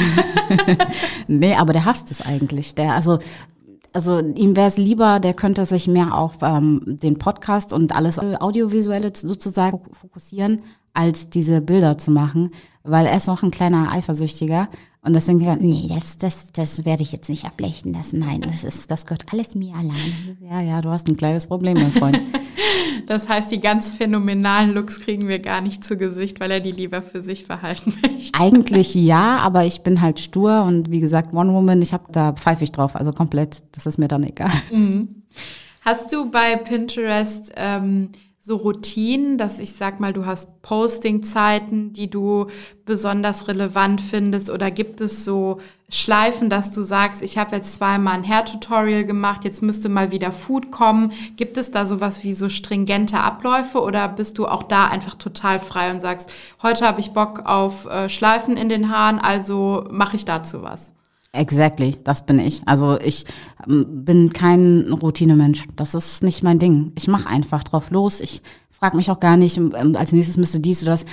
[1.29, 2.74] nee, aber der hasst es eigentlich.
[2.74, 3.20] Der, also
[3.92, 8.18] also ihm wäre es lieber, der könnte sich mehr auf ähm, den Podcast und alles
[8.18, 10.62] Audiovisuelle sozusagen fokussieren,
[10.94, 12.50] als diese Bilder zu machen,
[12.83, 14.68] weil er ist noch ein kleiner Eifersüchtiger
[15.05, 18.21] und deswegen gesagt, nee, das, das, das werde ich jetzt nicht ablechnen lassen.
[18.21, 20.38] Nein, das ist, das gehört alles mir allein.
[20.40, 22.23] Ja, ja, du hast ein kleines Problem, mein Freund.
[23.07, 26.71] das heißt, die ganz phänomenalen Looks kriegen wir gar nicht zu Gesicht, weil er die
[26.71, 28.40] lieber für sich behalten möchte.
[28.40, 32.33] Eigentlich ja, aber ich bin halt stur und wie gesagt, One Woman, ich habe da
[32.33, 33.62] pfeife ich drauf, also komplett.
[33.73, 34.53] Das ist mir dann egal.
[34.73, 35.23] Mhm.
[35.83, 38.09] Hast du bei Pinterest ähm,
[38.47, 42.49] so Routinen, dass ich sag mal, du hast Posting-Zeiten, die du
[42.85, 48.13] besonders relevant findest oder gibt es so Schleifen, dass du sagst, ich habe jetzt zweimal
[48.13, 51.13] ein Hair-Tutorial gemacht, jetzt müsste mal wieder Food kommen.
[51.37, 55.59] Gibt es da sowas wie so stringente Abläufe oder bist du auch da einfach total
[55.59, 56.31] frei und sagst,
[56.63, 60.94] heute habe ich Bock auf äh, Schleifen in den Haaren, also mache ich dazu was?
[61.35, 62.62] Exactly, das bin ich.
[62.64, 63.27] Also ich
[63.68, 65.66] ähm, bin kein Routinemensch.
[65.75, 66.92] Das ist nicht mein Ding.
[66.94, 68.20] Ich mache einfach drauf los.
[68.20, 71.07] Ich frage mich auch gar nicht, ähm, als nächstes müsste dies oder das.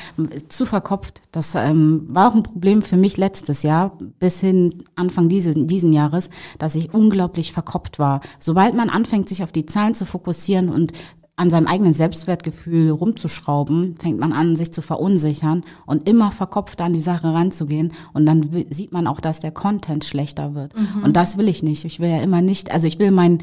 [0.48, 1.24] Zu verkopft.
[1.32, 5.92] Das ähm, war auch ein Problem für mich letztes Jahr, bis hin Anfang dieses diesen
[5.92, 6.30] Jahres,
[6.60, 8.22] dass ich unglaublich verkopft war.
[8.40, 10.94] Sobald man anfängt, sich auf die Zahlen zu fokussieren und
[11.42, 16.94] an seinem eigenen Selbstwertgefühl rumzuschrauben, fängt man an, sich zu verunsichern und immer verkopft an
[16.94, 17.94] die Sache ranzugehen.
[18.14, 20.78] Und dann sieht man auch, dass der Content schlechter wird.
[20.78, 21.04] Mhm.
[21.04, 21.84] Und das will ich nicht.
[21.84, 23.40] Ich will ja immer nicht, also ich will meinen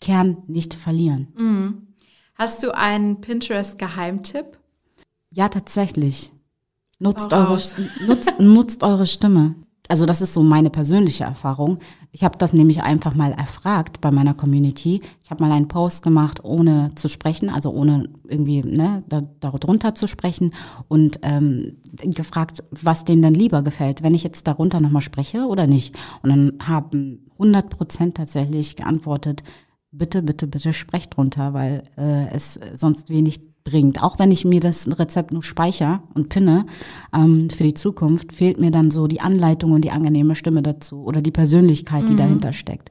[0.00, 1.28] Kern nicht verlieren.
[1.36, 1.88] Mhm.
[2.34, 4.58] Hast du einen Pinterest-Geheimtipp?
[5.30, 6.32] Ja, tatsächlich.
[6.98, 7.60] Nutzt eure,
[8.06, 9.56] nutzt, nutzt eure Stimme
[9.92, 11.78] also das ist so meine persönliche Erfahrung.
[12.14, 15.00] Ich habe das nämlich einfach mal erfragt bei meiner Community.
[15.24, 19.94] Ich habe mal einen Post gemacht, ohne zu sprechen, also ohne irgendwie ne, da, darunter
[19.94, 20.52] zu sprechen
[20.88, 25.66] und ähm, gefragt, was denen dann lieber gefällt, wenn ich jetzt darunter nochmal spreche oder
[25.66, 25.96] nicht.
[26.22, 29.42] Und dann haben 100 Prozent tatsächlich geantwortet,
[29.90, 34.02] bitte, bitte, bitte sprecht drunter, weil äh, es sonst wenig bringt.
[34.02, 36.66] Auch wenn ich mir das Rezept nur speichere und pinne
[37.14, 41.02] ähm, für die Zukunft, fehlt mir dann so die Anleitung und die angenehme Stimme dazu
[41.04, 42.18] oder die Persönlichkeit, die mhm.
[42.18, 42.90] dahinter steckt.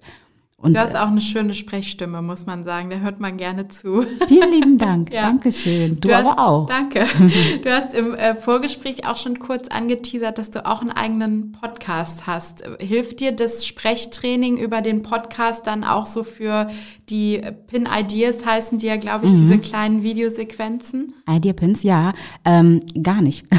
[0.62, 2.92] Und, du hast auch eine schöne Sprechstimme, muss man sagen.
[2.92, 4.04] Da hört man gerne zu.
[4.28, 5.12] Vielen lieben Dank.
[5.14, 5.24] ja.
[5.24, 6.00] Dankeschön.
[6.00, 6.66] Du, du hast, aber auch.
[6.68, 7.06] Danke.
[7.64, 12.28] Du hast im äh, Vorgespräch auch schon kurz angeteasert, dass du auch einen eigenen Podcast
[12.28, 12.64] hast.
[12.80, 16.70] Hilft dir das Sprechtraining über den Podcast dann auch so für
[17.10, 19.36] die Pin-Ideas, heißen die ja, glaube ich, mhm.
[19.38, 21.14] diese kleinen Videosequenzen?
[21.30, 22.14] Idea-Pins, ja.
[22.46, 23.46] Ähm, gar nicht.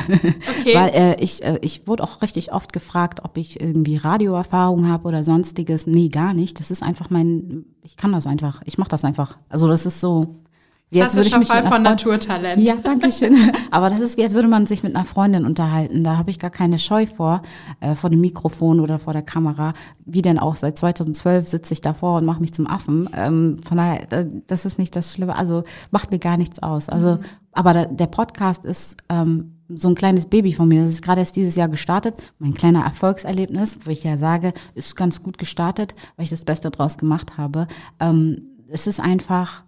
[0.62, 0.74] Okay.
[0.74, 5.08] Weil äh, ich, äh, ich wurde auch richtig oft gefragt, ob ich irgendwie Radioerfahrung habe
[5.08, 5.86] oder sonstiges.
[5.86, 6.60] Nee, gar nicht.
[6.60, 8.60] Das ist einfach mein, ich kann das einfach.
[8.66, 9.38] Ich mache das einfach.
[9.48, 10.42] Also das ist so,
[10.90, 12.60] Jetzt würde ich mich Fall von Naturtalent.
[12.60, 13.34] Ja, danke schön.
[13.70, 16.04] Aber das ist wie, als würde man sich mit einer Freundin unterhalten.
[16.04, 17.40] Da habe ich gar keine Scheu vor,
[17.80, 19.72] äh, vor dem Mikrofon oder vor der Kamera.
[20.04, 23.08] Wie denn auch, seit 2012 sitze ich davor und mache mich zum Affen.
[23.16, 24.06] Ähm, von daher,
[24.46, 25.34] das ist nicht das Schlimme.
[25.34, 26.90] Also macht mir gar nichts aus.
[26.90, 27.20] Also, mhm.
[27.52, 30.82] aber der, der Podcast ist ähm, so ein kleines Baby von mir.
[30.82, 32.14] Das ist gerade erst dieses Jahr gestartet.
[32.38, 36.70] Mein kleiner Erfolgserlebnis, wo ich ja sage, ist ganz gut gestartet, weil ich das Beste
[36.70, 37.66] draus gemacht habe.
[38.00, 39.64] Ähm, es ist einfach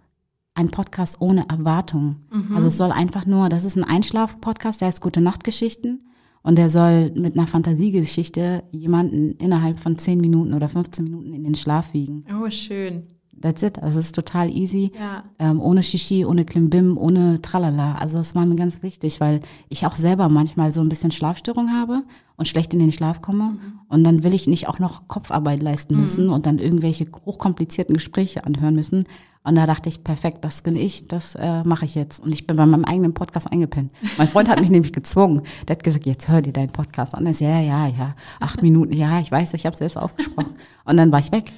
[0.55, 2.17] ein Podcast ohne Erwartung.
[2.31, 2.55] Mhm.
[2.55, 6.01] Also es soll einfach nur, das ist ein Einschlaf-Podcast, der heißt Gute Nachtgeschichten.
[6.41, 11.43] Und der soll mit einer Fantasiegeschichte jemanden innerhalb von 10 Minuten oder 15 Minuten in
[11.43, 12.23] den Schlaf wiegen.
[12.31, 13.07] Oh, schön.
[13.41, 13.81] That's it.
[13.81, 14.91] Also es ist total easy.
[14.97, 15.23] Ja.
[15.39, 17.95] Ähm, ohne Shishi, ohne Klimbim, ohne Tralala.
[17.95, 21.71] Also das war mir ganz wichtig, weil ich auch selber manchmal so ein bisschen Schlafstörung
[21.71, 22.03] habe
[22.37, 23.43] und schlecht in den Schlaf komme.
[23.51, 23.79] Mhm.
[23.89, 26.33] Und dann will ich nicht auch noch Kopfarbeit leisten müssen mhm.
[26.33, 29.05] und dann irgendwelche hochkomplizierten Gespräche anhören müssen.
[29.45, 32.19] Und da dachte ich, perfekt, das bin ich, das äh, mache ich jetzt.
[32.19, 33.91] Und ich bin bei meinem eigenen Podcast eingepennt.
[34.17, 35.43] Mein Freund hat mich nämlich gezwungen.
[35.67, 37.27] Der hat gesagt, jetzt hör dir deinen Podcast an.
[37.27, 40.55] Ich, ja, ja, ja, acht Minuten, ja, ich weiß, ich habe selbst aufgesprochen.
[40.83, 41.53] Und dann war ich weg.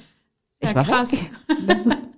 [0.60, 1.12] Ich ja, war krass.
[1.48, 1.98] weg.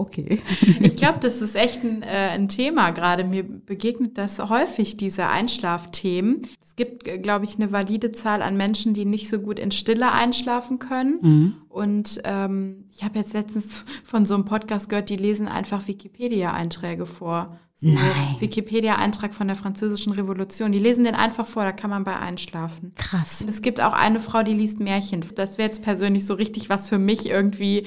[0.00, 0.40] Okay.
[0.80, 3.22] Ich glaube, das ist echt ein, äh, ein Thema gerade.
[3.22, 6.40] Mir begegnet das häufig, diese Einschlafthemen.
[6.62, 9.70] Es gibt, äh, glaube ich, eine valide Zahl an Menschen, die nicht so gut in
[9.70, 11.18] Stille einschlafen können.
[11.20, 11.54] Mhm.
[11.68, 17.04] Und ähm, ich habe jetzt letztens von so einem Podcast gehört, die lesen einfach Wikipedia-Einträge
[17.04, 17.58] vor.
[17.82, 18.36] Nein.
[18.38, 20.72] Wikipedia-Eintrag von der Französischen Revolution.
[20.72, 22.92] Die lesen den einfach vor, da kann man bei einschlafen.
[22.96, 23.42] Krass.
[23.42, 25.24] Und es gibt auch eine Frau, die liest Märchen.
[25.34, 27.86] Das wäre jetzt persönlich so richtig was für mich irgendwie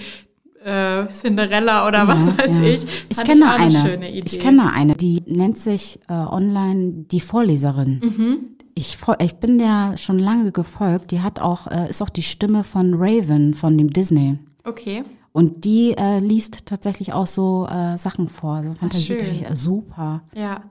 [0.64, 2.64] äh, Cinderella oder was ja, weiß ja.
[2.64, 2.86] ich.
[3.10, 4.10] Ich kenne ich eine.
[4.10, 8.00] Ich kenne eine, die nennt sich äh, online die Vorleserin.
[8.04, 8.38] Mhm.
[8.76, 11.12] Ich, ich bin der schon lange gefolgt.
[11.12, 14.40] Die hat auch, äh, ist auch die Stimme von Raven, von dem Disney.
[14.64, 15.04] Okay.
[15.34, 19.56] Und die äh, liest tatsächlich auch so äh, Sachen vor, so Fantasiegeschichten.
[19.56, 20.22] Super.
[20.34, 20.64] Ja.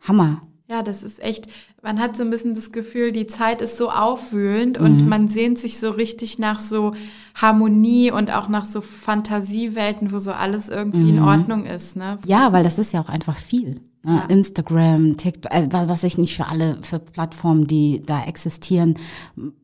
[0.00, 0.42] Hammer.
[0.68, 1.48] Ja, das ist echt,
[1.82, 4.86] man hat so ein bisschen das Gefühl, die Zeit ist so aufwühlend mhm.
[4.86, 6.94] und man sehnt sich so richtig nach so
[7.34, 11.18] Harmonie und auch nach so Fantasiewelten, wo so alles irgendwie mhm.
[11.18, 11.96] in Ordnung ist.
[11.96, 12.18] Ne?
[12.26, 13.80] Ja, weil das ist ja auch einfach viel.
[14.04, 14.16] Ne?
[14.16, 14.24] Ja.
[14.26, 18.94] Instagram, TikTok, äh, was ich nicht für alle, für Plattformen, die da existieren.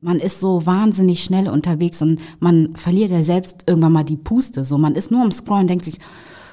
[0.00, 4.64] Man ist so wahnsinnig schnell unterwegs und man verliert ja selbst irgendwann mal die Puste.
[4.64, 5.98] So, man ist nur am Scrollen, denkt sich,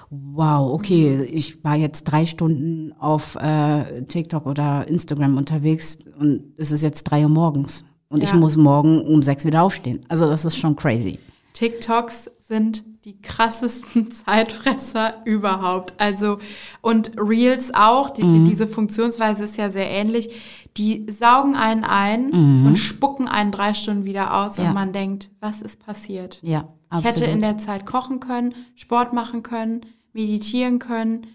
[0.09, 6.71] wow, okay, ich war jetzt drei Stunden auf äh, TikTok oder Instagram unterwegs und es
[6.71, 8.29] ist jetzt drei Uhr morgens und ja.
[8.29, 10.01] ich muss morgen um sechs wieder aufstehen.
[10.07, 11.19] Also das ist schon crazy.
[11.53, 15.93] TikToks sind die krassesten Zeitfresser überhaupt.
[15.97, 16.37] Also
[16.81, 18.47] und Reels auch, die, mhm.
[18.47, 20.29] diese Funktionsweise ist ja sehr ähnlich.
[20.77, 22.67] Die saugen einen ein mhm.
[22.67, 24.67] und spucken einen drei Stunden wieder aus ja.
[24.67, 26.39] und man denkt, was ist passiert?
[26.43, 27.15] Ja, absolut.
[27.15, 29.81] Ich hätte in der Zeit kochen können, Sport machen können,
[30.13, 31.27] meditieren können,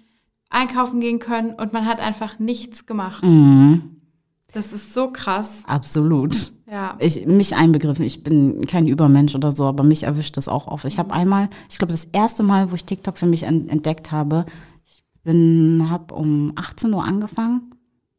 [0.50, 3.24] einkaufen gehen können und man hat einfach nichts gemacht.
[3.24, 3.96] Mhm.
[4.52, 5.62] Das ist so krass.
[5.66, 6.52] Absolut.
[6.72, 6.96] Ja.
[7.00, 8.02] Ich, mich einbegriffen.
[8.02, 10.87] Ich bin kein Übermensch oder so, aber mich erwischt das auch oft.
[10.87, 11.20] Ich habe mhm.
[11.20, 14.46] einmal, ich glaube, das erste Mal, wo ich TikTok für mich entdeckt habe,
[14.87, 17.72] ich bin, habe um 18 Uhr angefangen,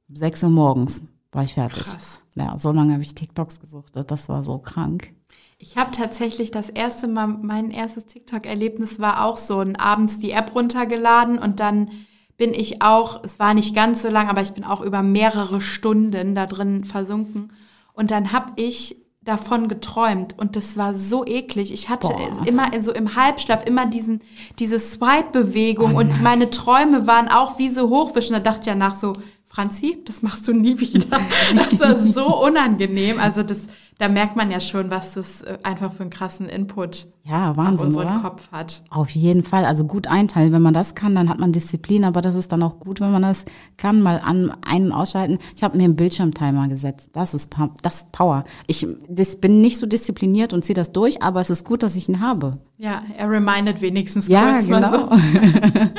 [0.08, 1.82] um 6 Uhr morgens war ich fertig.
[1.82, 2.20] Krass.
[2.36, 3.94] Ja, so lange habe ich TikToks gesucht.
[3.96, 5.12] Das war so krank.
[5.58, 10.30] Ich habe tatsächlich das erste Mal, mein erstes TikTok-Erlebnis war auch so, ein abends die
[10.30, 11.90] App runtergeladen und dann
[12.38, 15.60] bin ich auch, es war nicht ganz so lang, aber ich bin auch über mehrere
[15.60, 17.52] Stunden da drin versunken.
[17.94, 21.72] Und dann habe ich davon geträumt und das war so eklig.
[21.72, 22.46] Ich hatte Boah.
[22.46, 24.22] immer so im Halbschlaf immer diesen
[24.60, 28.34] diese Swipe-Bewegung oh und meine Träume waren auch wie so hochwischen.
[28.34, 29.14] Da dachte ich ja nach so
[29.48, 31.20] Franzi, das machst du nie wieder.
[31.56, 33.20] Das war so unangenehm.
[33.20, 33.60] Also das
[33.98, 37.76] da merkt man ja schon, was das äh, einfach für einen krassen Input ja, Wahnsinn,
[37.76, 38.20] auf unseren oder?
[38.20, 38.84] Kopf hat.
[38.90, 39.66] Auf jeden Fall.
[39.66, 40.52] Also gut einteilen.
[40.52, 43.12] Wenn man das kann, dann hat man Disziplin, aber das ist dann auch gut, wenn
[43.12, 43.46] man das
[43.78, 45.40] kann, mal an einen ausschalten.
[45.56, 47.12] Ich habe mir einen Bildschirmtimer gesetzt.
[47.14, 48.44] Das ist, das ist Power.
[48.68, 51.96] Ich das bin nicht so diszipliniert und ziehe das durch, aber es ist gut, dass
[51.96, 52.58] ich ihn habe.
[52.78, 54.80] Ja, er remindet wenigstens ja, kurz genau.
[54.80, 55.10] mal so.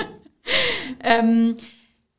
[1.05, 1.55] ähm,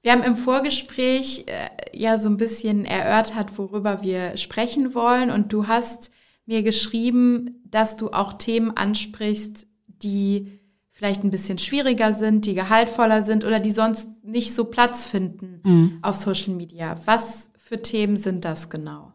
[0.05, 5.31] wir haben im Vorgespräch äh, ja so ein bisschen erörtert, worüber wir sprechen wollen.
[5.31, 6.11] Und du hast
[6.45, 10.59] mir geschrieben, dass du auch Themen ansprichst, die
[10.91, 15.61] vielleicht ein bisschen schwieriger sind, die gehaltvoller sind oder die sonst nicht so Platz finden
[15.63, 15.99] mhm.
[16.03, 16.97] auf Social Media.
[17.05, 19.11] Was für Themen sind das genau?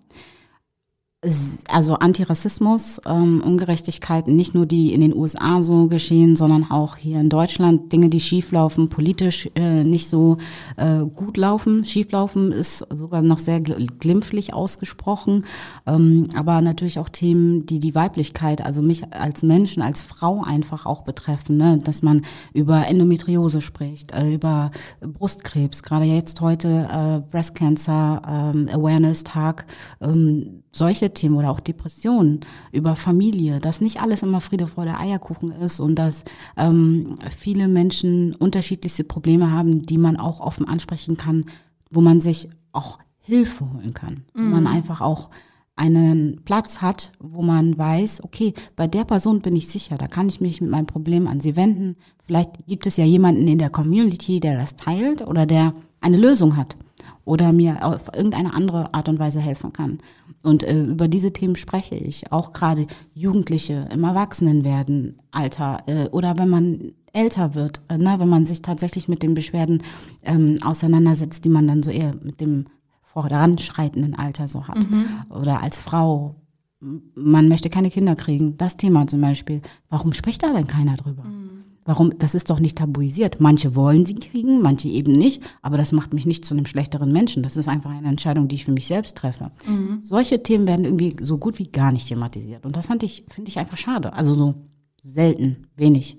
[1.68, 7.20] Also Antirassismus, ähm, Ungerechtigkeiten, nicht nur die in den USA so geschehen, sondern auch hier
[7.20, 10.38] in Deutschland Dinge, die schieflaufen, politisch äh, nicht so
[10.78, 11.84] äh, gut laufen.
[11.84, 15.44] Schieflaufen ist sogar noch sehr glimpflich ausgesprochen,
[15.86, 20.86] ähm, aber natürlich auch Themen, die die Weiblichkeit, also mich als Menschen, als Frau einfach
[20.86, 21.78] auch betreffen, ne?
[21.84, 22.22] dass man
[22.54, 24.70] über Endometriose spricht, äh, über
[25.02, 29.66] Brustkrebs, gerade jetzt heute äh, Breast Cancer ähm, Awareness Tag,
[30.00, 32.40] ähm, solche Themen oder auch Depressionen,
[32.72, 36.24] über Familie, dass nicht alles immer Friede der Eierkuchen ist und dass
[36.56, 41.46] ähm, viele Menschen unterschiedlichste Probleme haben, die man auch offen ansprechen kann,
[41.90, 44.46] wo man sich auch Hilfe holen kann, mhm.
[44.46, 45.30] wo man einfach auch
[45.76, 50.28] einen Platz hat, wo man weiß, okay, bei der Person bin ich sicher, da kann
[50.28, 51.96] ich mich mit meinem Problem an sie wenden.
[52.22, 56.56] Vielleicht gibt es ja jemanden in der Community, der das teilt oder der eine Lösung
[56.56, 56.76] hat
[57.24, 59.98] oder mir auf irgendeine andere Art und Weise helfen kann.
[60.42, 62.32] Und äh, über diese Themen spreche ich.
[62.32, 68.28] Auch gerade Jugendliche im Erwachsenenwerden, Alter äh, oder wenn man älter wird, äh, ne, wenn
[68.28, 69.82] man sich tatsächlich mit den Beschwerden
[70.24, 72.66] ähm, auseinandersetzt, die man dann so eher mit dem
[73.02, 74.88] voranschreitenden Alter so hat.
[74.88, 75.06] Mhm.
[75.30, 76.36] Oder als Frau,
[76.80, 78.56] man möchte keine Kinder kriegen.
[78.56, 79.60] Das Thema zum Beispiel.
[79.88, 81.24] Warum spricht da denn keiner drüber?
[81.24, 81.59] Mhm.
[81.90, 82.16] Warum?
[82.20, 83.40] Das ist doch nicht tabuisiert.
[83.40, 85.42] Manche wollen sie kriegen, manche eben nicht.
[85.60, 87.42] Aber das macht mich nicht zu einem schlechteren Menschen.
[87.42, 89.50] Das ist einfach eine Entscheidung, die ich für mich selbst treffe.
[89.66, 89.98] Mhm.
[90.00, 92.64] Solche Themen werden irgendwie so gut wie gar nicht thematisiert.
[92.64, 94.12] Und das fand ich, finde ich einfach schade.
[94.12, 94.54] Also so
[95.02, 96.16] selten, wenig.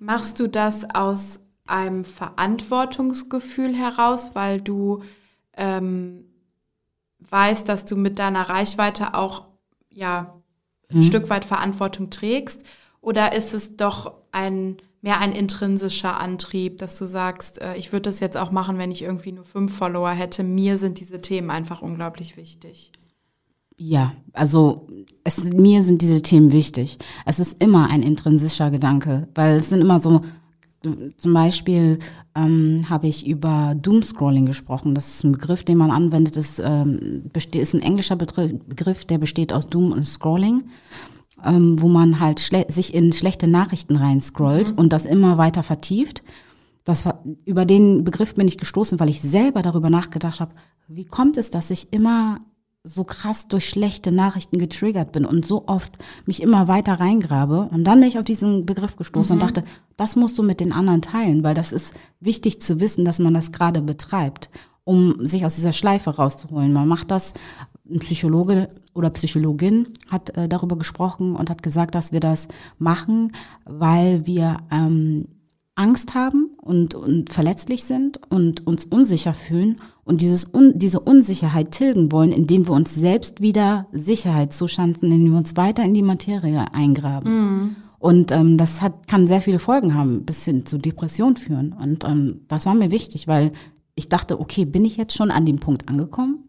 [0.00, 5.04] Machst du das aus einem Verantwortungsgefühl heraus, weil du
[5.56, 6.24] ähm,
[7.20, 9.44] weißt, dass du mit deiner Reichweite auch
[9.92, 10.34] ja
[10.90, 11.02] ein mhm.
[11.02, 12.66] Stück weit Verantwortung trägst?
[13.04, 18.04] Oder ist es doch ein mehr ein intrinsischer Antrieb, dass du sagst, äh, ich würde
[18.04, 20.42] das jetzt auch machen, wenn ich irgendwie nur fünf Follower hätte.
[20.42, 22.90] Mir sind diese Themen einfach unglaublich wichtig.
[23.76, 24.86] Ja, also
[25.24, 26.96] es, mir sind diese Themen wichtig.
[27.26, 30.22] Es ist immer ein intrinsischer Gedanke, weil es sind immer so,
[31.18, 31.98] zum Beispiel
[32.34, 34.94] ähm, habe ich über Doomscrolling gesprochen.
[34.94, 36.36] Das ist ein Begriff, den man anwendet.
[36.36, 40.64] Das ähm, ist ein englischer Begriff, der besteht aus Doom und Scrolling
[41.42, 44.78] ähm, wo man halt sich in schlechte Nachrichten reinscrollt mhm.
[44.78, 46.22] und das immer weiter vertieft.
[46.84, 50.52] Das war, über den Begriff bin ich gestoßen, weil ich selber darüber nachgedacht habe,
[50.86, 52.40] wie kommt es, dass ich immer
[52.86, 57.70] so krass durch schlechte Nachrichten getriggert bin und so oft mich immer weiter reingrabe.
[57.72, 59.42] Und dann bin ich auf diesen Begriff gestoßen mhm.
[59.42, 59.64] und dachte,
[59.96, 63.32] das musst du mit den anderen teilen, weil das ist wichtig zu wissen, dass man
[63.32, 64.50] das gerade betreibt,
[64.84, 66.74] um sich aus dieser Schleife rauszuholen.
[66.74, 67.32] Man macht das
[67.88, 73.32] ein Psychologe oder Psychologin hat äh, darüber gesprochen und hat gesagt, dass wir das machen,
[73.64, 75.26] weil wir ähm,
[75.76, 81.72] Angst haben und, und verletzlich sind und uns unsicher fühlen und dieses un, diese Unsicherheit
[81.72, 86.02] tilgen wollen, indem wir uns selbst wieder Sicherheit zuschanzen, indem wir uns weiter in die
[86.02, 87.32] Materie eingraben.
[87.32, 87.76] Mhm.
[87.98, 91.72] Und ähm, das hat, kann sehr viele Folgen haben, bis hin zu Depression führen.
[91.72, 93.52] Und ähm, das war mir wichtig, weil
[93.94, 96.43] ich dachte, okay, bin ich jetzt schon an dem Punkt angekommen?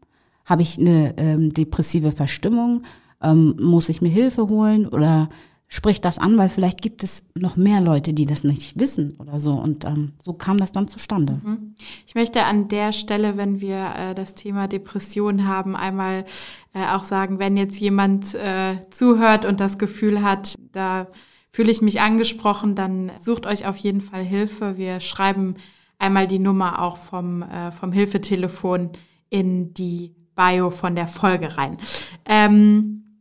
[0.45, 2.83] Habe ich eine ähm, depressive Verstimmung?
[3.21, 5.29] Ähm, muss ich mir Hilfe holen oder
[5.67, 9.39] spricht das an, weil vielleicht gibt es noch mehr Leute, die das nicht wissen oder
[9.39, 9.53] so.
[9.53, 11.41] Und ähm, so kam das dann zustande.
[11.43, 11.75] Mhm.
[12.05, 16.25] Ich möchte an der Stelle, wenn wir äh, das Thema Depression haben, einmal
[16.73, 21.07] äh, auch sagen, wenn jetzt jemand äh, zuhört und das Gefühl hat, da
[21.51, 24.77] fühle ich mich angesprochen, dann sucht euch auf jeden Fall Hilfe.
[24.77, 25.55] Wir schreiben
[25.97, 28.91] einmal die Nummer auch vom, äh, vom Hilfetelefon
[29.29, 31.77] in die Bio von der Folge rein.
[32.25, 33.19] Ähm,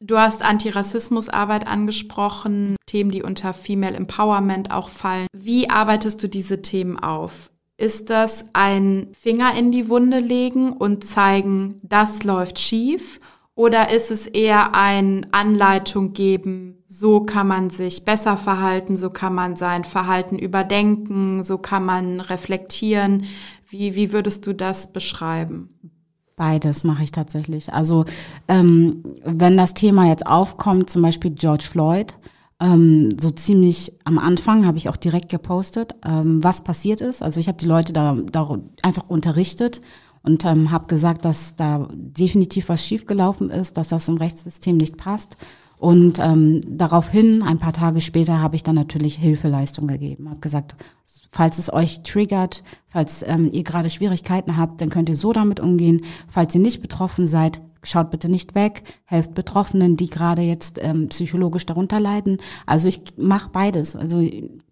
[0.00, 5.26] du hast Antirassismusarbeit angesprochen, Themen, die unter Female Empowerment auch fallen.
[5.34, 7.50] Wie arbeitest du diese Themen auf?
[7.78, 13.20] Ist das ein Finger in die Wunde legen und zeigen, das läuft schief?
[13.54, 19.34] Oder ist es eher ein Anleitung geben, so kann man sich besser verhalten, so kann
[19.34, 23.24] man sein Verhalten überdenken, so kann man reflektieren?
[23.68, 25.70] Wie, wie würdest du das beschreiben?
[26.36, 27.72] Beides mache ich tatsächlich.
[27.72, 28.04] Also
[28.46, 32.14] ähm, wenn das Thema jetzt aufkommt, zum Beispiel George Floyd,
[32.60, 37.22] ähm, so ziemlich am Anfang habe ich auch direkt gepostet, ähm, was passiert ist.
[37.22, 39.80] Also ich habe die Leute da, da einfach unterrichtet
[40.22, 44.96] und ähm, habe gesagt, dass da definitiv was schiefgelaufen ist, dass das im Rechtssystem nicht
[44.96, 45.36] passt.
[45.78, 50.30] Und ähm, daraufhin, ein paar Tage später, habe ich dann natürlich Hilfeleistung gegeben.
[50.30, 50.74] Habe gesagt,
[51.30, 55.60] Falls es euch triggert, falls ähm, ihr gerade Schwierigkeiten habt, dann könnt ihr so damit
[55.60, 56.02] umgehen.
[56.28, 61.08] Falls ihr nicht betroffen seid, schaut bitte nicht weg, helft Betroffenen, die gerade jetzt ähm,
[61.08, 62.38] psychologisch darunter leiden.
[62.66, 63.96] Also ich mache beides.
[63.96, 64.26] Also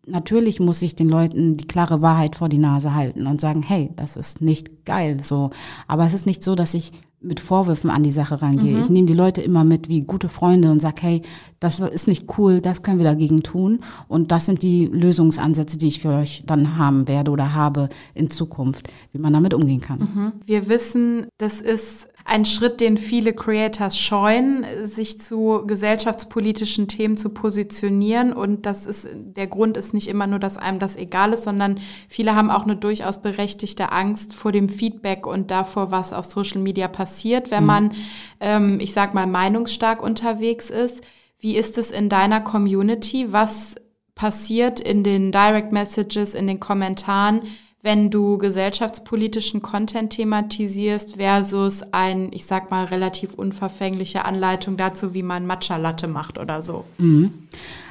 [0.06, 3.90] natürlich muss ich den Leuten die klare Wahrheit vor die Nase halten und sagen, hey,
[3.96, 5.50] das ist nicht geil so.
[5.86, 6.92] Aber es ist nicht so, dass ich
[7.24, 8.76] mit Vorwürfen an die Sache rangehe.
[8.76, 8.82] Mhm.
[8.82, 11.22] Ich nehme die Leute immer mit wie gute Freunde und sage, hey,
[11.60, 13.80] das ist nicht cool, das können wir dagegen tun.
[14.06, 18.30] Und das sind die Lösungsansätze, die ich für euch dann haben werde oder habe in
[18.30, 20.00] Zukunft, wie man damit umgehen kann.
[20.00, 20.32] Mhm.
[20.44, 27.28] Wir wissen, das ist ein Schritt, den viele Creators scheuen, sich zu gesellschaftspolitischen Themen zu
[27.28, 28.32] positionieren.
[28.32, 31.78] Und das ist, der Grund ist nicht immer nur, dass einem das egal ist, sondern
[32.08, 36.62] viele haben auch eine durchaus berechtigte Angst vor dem Feedback und davor, was auf Social
[36.62, 37.66] Media passiert, wenn mhm.
[37.66, 37.92] man,
[38.40, 41.04] ähm, ich sag mal, meinungsstark unterwegs ist.
[41.38, 43.32] Wie ist es in deiner Community?
[43.32, 43.74] Was
[44.14, 47.42] passiert in den Direct Messages, in den Kommentaren?
[47.84, 55.22] Wenn du gesellschaftspolitischen Content thematisierst versus ein, ich sag mal, relativ unverfängliche Anleitung dazu, wie
[55.22, 56.86] man Matcha-Latte macht oder so?
[56.96, 57.34] Mhm.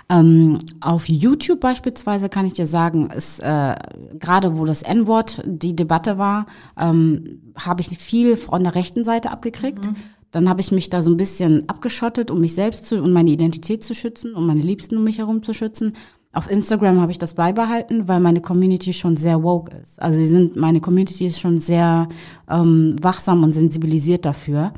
[0.09, 3.75] Ähm, auf YouTube beispielsweise kann ich dir sagen, ist äh,
[4.17, 9.29] gerade wo das N-Wort die Debatte war, ähm, habe ich viel von der rechten Seite
[9.29, 9.85] abgekriegt.
[9.85, 9.95] Mhm.
[10.31, 13.29] Dann habe ich mich da so ein bisschen abgeschottet, um mich selbst zu und meine
[13.29, 15.93] Identität zu schützen, um meine Liebsten um mich herum zu schützen.
[16.33, 20.01] Auf Instagram habe ich das beibehalten, weil meine Community schon sehr woke ist.
[20.01, 22.09] Also sie sind, meine Community ist schon sehr
[22.49, 24.73] ähm, wachsam und sensibilisiert dafür.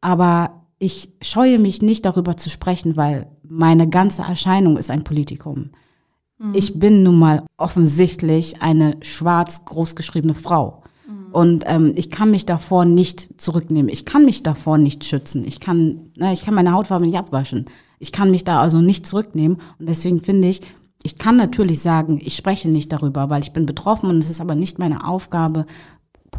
[0.00, 5.70] Aber ich scheue mich nicht darüber zu sprechen, weil meine ganze Erscheinung ist ein Politikum.
[6.38, 6.54] Mhm.
[6.54, 10.82] Ich bin nun mal offensichtlich eine schwarz großgeschriebene Frau.
[11.06, 11.32] Mhm.
[11.32, 13.90] Und ähm, ich kann mich davor nicht zurücknehmen.
[13.90, 15.44] Ich kann mich davor nicht schützen.
[15.46, 17.66] Ich kann, ne, ich kann meine Hautfarbe nicht abwaschen.
[17.98, 19.58] Ich kann mich da also nicht zurücknehmen.
[19.78, 20.62] Und deswegen finde ich,
[21.04, 24.40] ich kann natürlich sagen, ich spreche nicht darüber, weil ich bin betroffen und es ist
[24.40, 25.66] aber nicht meine Aufgabe,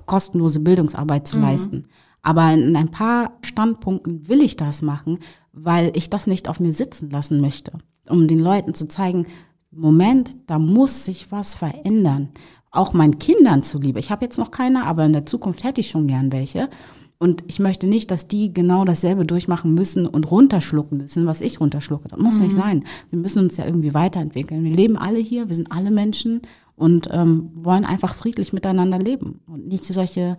[0.07, 1.43] kostenlose Bildungsarbeit zu mhm.
[1.43, 1.83] leisten.
[2.23, 5.19] Aber in ein paar Standpunkten will ich das machen,
[5.53, 7.73] weil ich das nicht auf mir sitzen lassen möchte,
[8.09, 9.27] um den Leuten zu zeigen,
[9.69, 12.29] Moment, da muss sich was verändern.
[12.71, 13.99] Auch meinen Kindern zuliebe.
[13.99, 16.69] Ich habe jetzt noch keine, aber in der Zukunft hätte ich schon gern welche.
[17.17, 21.61] Und ich möchte nicht, dass die genau dasselbe durchmachen müssen und runterschlucken müssen, was ich
[21.61, 22.09] runterschlucke.
[22.09, 22.43] Das muss mhm.
[22.43, 22.83] nicht sein.
[23.09, 24.63] Wir müssen uns ja irgendwie weiterentwickeln.
[24.63, 26.41] Wir leben alle hier, wir sind alle Menschen
[26.75, 30.35] und ähm, wollen einfach friedlich miteinander leben und nicht solche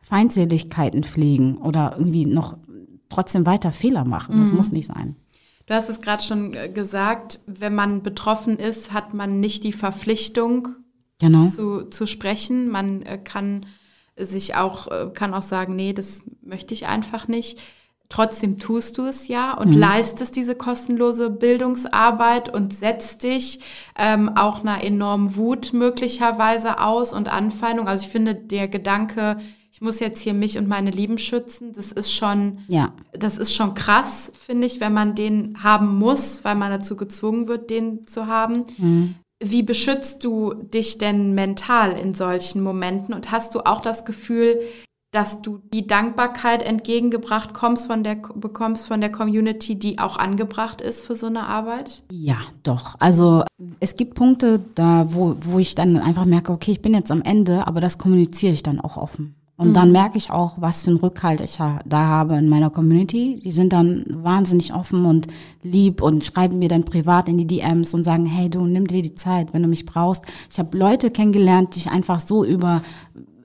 [0.00, 2.56] Feindseligkeiten pflegen oder irgendwie noch
[3.08, 4.40] trotzdem weiter Fehler machen.
[4.40, 4.56] Das mhm.
[4.56, 5.16] muss nicht sein.
[5.66, 9.72] Du hast es gerade schon äh, gesagt, wenn man betroffen ist, hat man nicht die
[9.72, 10.68] Verpflichtung
[11.20, 11.48] genau.
[11.48, 12.68] zu, zu sprechen.
[12.68, 13.66] Man äh, kann
[14.16, 17.60] sich auch, äh, kann auch sagen, nee, das möchte ich einfach nicht.
[18.10, 19.78] Trotzdem tust du es ja und mhm.
[19.78, 23.60] leistest diese kostenlose Bildungsarbeit und setzt dich
[23.96, 27.86] ähm, auch einer enormen Wut möglicherweise aus und Anfeindung.
[27.86, 29.36] Also ich finde, der Gedanke,
[29.70, 32.92] ich muss jetzt hier mich und meine Lieben schützen, das ist schon, ja.
[33.12, 37.46] das ist schon krass, finde ich, wenn man den haben muss, weil man dazu gezwungen
[37.46, 38.64] wird, den zu haben.
[38.76, 39.14] Mhm.
[39.42, 44.60] Wie beschützt du dich denn mental in solchen Momenten und hast du auch das Gefühl,
[45.12, 50.80] dass du die Dankbarkeit entgegengebracht kommst von der, bekommst von der Community, die auch angebracht
[50.80, 52.02] ist für so eine Arbeit?
[52.12, 52.94] Ja, doch.
[53.00, 53.44] Also
[53.80, 57.22] es gibt Punkte, da wo, wo ich dann einfach merke, okay, ich bin jetzt am
[57.22, 59.34] Ende, aber das kommuniziere ich dann auch offen.
[59.60, 59.74] Und mhm.
[59.74, 63.38] dann merke ich auch, was für einen Rückhalt ich da habe in meiner Community.
[63.44, 65.26] Die sind dann wahnsinnig offen und
[65.62, 69.02] lieb und schreiben mir dann privat in die DMs und sagen, hey du, nimm dir
[69.02, 70.24] die Zeit, wenn du mich brauchst.
[70.50, 72.80] Ich habe Leute kennengelernt, die ich einfach so über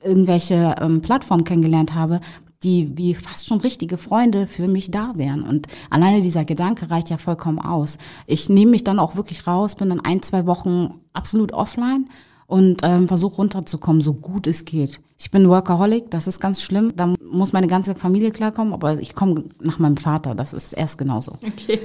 [0.06, 2.22] irgendwelche ähm, Plattformen kennengelernt habe,
[2.64, 5.44] die wie fast schon richtige Freunde für mich da wären.
[5.44, 7.98] Und alleine dieser Gedanke reicht ja vollkommen aus.
[8.26, 12.08] Ich nehme mich dann auch wirklich raus, bin dann ein, zwei Wochen absolut offline
[12.48, 15.00] und ähm, versuche runterzukommen, so gut es geht.
[15.18, 16.94] Ich bin Workaholic, das ist ganz schlimm.
[16.96, 20.98] Da muss meine ganze Familie klarkommen, aber ich komme nach meinem Vater, das ist erst
[20.98, 21.34] genauso.
[21.46, 21.80] Okay.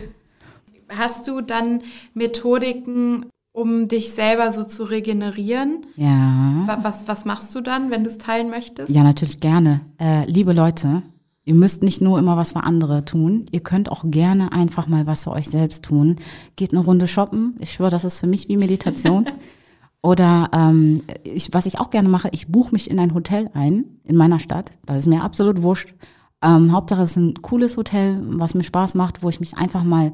[0.88, 1.82] Hast du dann
[2.14, 5.86] Methodiken, um dich selber so zu regenerieren?
[5.96, 6.64] Ja.
[6.66, 8.90] Was, was machst du dann, wenn du es teilen möchtest?
[8.90, 9.82] Ja, natürlich gerne.
[9.98, 11.02] Äh, liebe Leute,
[11.46, 13.46] Ihr müsst nicht nur immer was für andere tun.
[13.50, 16.16] Ihr könnt auch gerne einfach mal was für euch selbst tun.
[16.54, 17.56] Geht eine Runde shoppen.
[17.61, 19.26] Ich schwöre, das ist für mich wie Meditation.
[20.03, 23.84] Oder ähm, ich, was ich auch gerne mache, ich buche mich in ein Hotel ein
[24.05, 24.70] in meiner Stadt.
[24.86, 25.94] Das ist mir absolut wurscht.
[26.42, 29.84] Ähm, Hauptsache es ist ein cooles Hotel, was mir Spaß macht, wo ich mich einfach
[29.84, 30.12] mal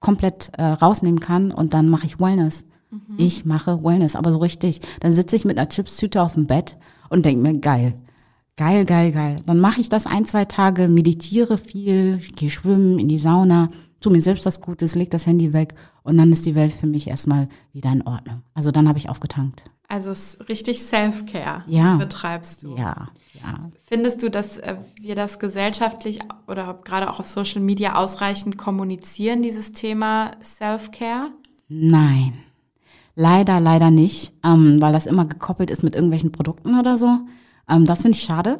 [0.00, 2.66] komplett äh, rausnehmen kann und dann mache ich Wellness.
[2.90, 3.14] Mhm.
[3.16, 4.80] Ich mache Wellness, aber so richtig.
[5.00, 6.76] Dann sitze ich mit einer Chipstüte auf dem Bett
[7.08, 7.94] und denke mir, geil.
[8.56, 9.36] Geil, geil, geil.
[9.46, 13.68] Dann mache ich das ein, zwei Tage, meditiere viel, gehe schwimmen in die Sauna,
[14.00, 15.74] tu mir selbst was Gutes, leg das Handy weg
[16.08, 18.42] und dann ist die Welt für mich erstmal wieder in Ordnung.
[18.54, 19.64] Also dann habe ich aufgetankt.
[19.88, 21.96] Also es ist richtig Self-Care ja.
[21.96, 22.76] betreibst du.
[22.76, 23.70] Ja, ja.
[23.84, 29.42] Findest du, dass äh, wir das gesellschaftlich oder gerade auch auf Social Media ausreichend kommunizieren,
[29.42, 31.30] dieses Thema Self-Care?
[31.68, 32.32] Nein.
[33.14, 37.18] Leider, leider nicht, ähm, weil das immer gekoppelt ist mit irgendwelchen Produkten oder so.
[37.68, 38.56] Ähm, das finde ich schade.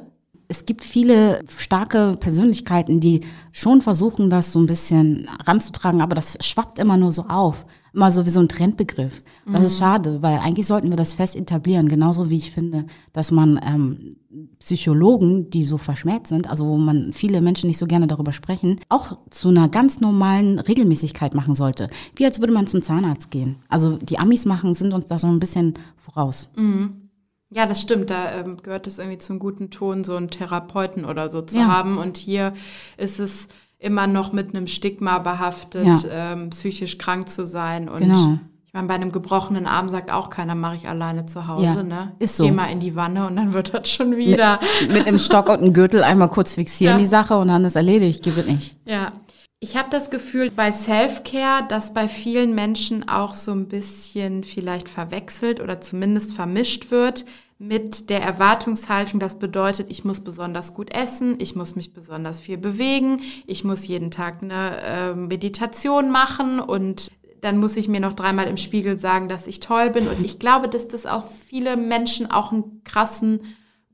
[0.49, 3.21] Es gibt viele starke Persönlichkeiten, die
[3.53, 7.67] schon versuchen, das so ein bisschen ranzutragen, aber das schwappt immer nur so auf.
[7.93, 9.23] Immer so wie so ein Trendbegriff.
[9.47, 9.67] Das mhm.
[9.67, 11.89] ist schade, weil eigentlich sollten wir das fest etablieren.
[11.89, 14.17] Genauso wie ich finde, dass man ähm,
[14.59, 18.79] Psychologen, die so verschmäht sind, also wo man viele Menschen nicht so gerne darüber sprechen,
[18.89, 21.89] auch zu einer ganz normalen Regelmäßigkeit machen sollte.
[22.15, 23.57] Wie als würde man zum Zahnarzt gehen.
[23.69, 26.51] Also die Amis machen, sind uns da so ein bisschen voraus.
[26.57, 27.08] Mhm.
[27.51, 28.11] Ja, das stimmt.
[28.11, 31.67] Da ähm, gehört es irgendwie zum guten Ton, so einen Therapeuten oder so zu ja.
[31.67, 31.97] haben.
[31.99, 32.53] Und hier
[32.99, 36.33] ist es immer noch mit einem Stigma behaftet, ja.
[36.33, 37.89] ähm, psychisch krank zu sein.
[37.89, 38.39] Und genau.
[38.67, 41.65] ich meine, bei einem gebrochenen Arm sagt auch keiner, mache ich alleine zu Hause.
[41.65, 42.13] Ja, ne?
[42.19, 42.45] Ist so.
[42.45, 44.61] Geh mal in die Wanne und dann wird das schon wieder.
[44.83, 47.77] Mit, mit einem Stock und einem Gürtel einmal kurz fixieren die Sache und dann ist
[47.77, 48.23] erledigt.
[48.23, 48.77] Gibt es nicht.
[48.85, 49.13] Ja.
[49.61, 54.89] Ich habe das Gefühl bei Self-Care, dass bei vielen Menschen auch so ein bisschen vielleicht
[54.89, 57.25] verwechselt oder zumindest vermischt wird
[57.59, 59.19] mit der Erwartungshaltung.
[59.19, 63.85] Das bedeutet, ich muss besonders gut essen, ich muss mich besonders viel bewegen, ich muss
[63.85, 67.09] jeden Tag eine äh, Meditation machen und
[67.41, 70.07] dann muss ich mir noch dreimal im Spiegel sagen, dass ich toll bin.
[70.07, 73.41] Und ich glaube, dass das auch viele Menschen auch einen krassen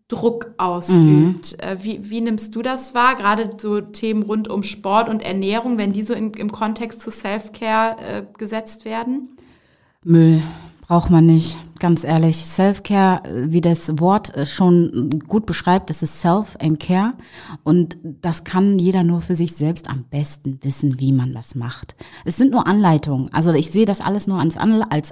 [0.08, 1.56] Druck ausübt.
[1.56, 1.64] Mhm.
[1.66, 3.14] Äh, wie, wie nimmst du das wahr?
[3.16, 7.10] Gerade so Themen rund um Sport und Ernährung, wenn die so in, im Kontext zu
[7.10, 9.36] Self-Care äh, gesetzt werden?
[10.02, 10.42] Müll
[10.94, 12.36] braucht man nicht, ganz ehrlich.
[12.36, 17.14] Self-Care, wie das Wort äh, schon gut beschreibt, das ist Self and Care.
[17.64, 21.96] Und das kann jeder nur für sich selbst am besten wissen, wie man das macht.
[22.24, 23.26] Es sind nur Anleitungen.
[23.32, 24.56] Also ich sehe das alles nur als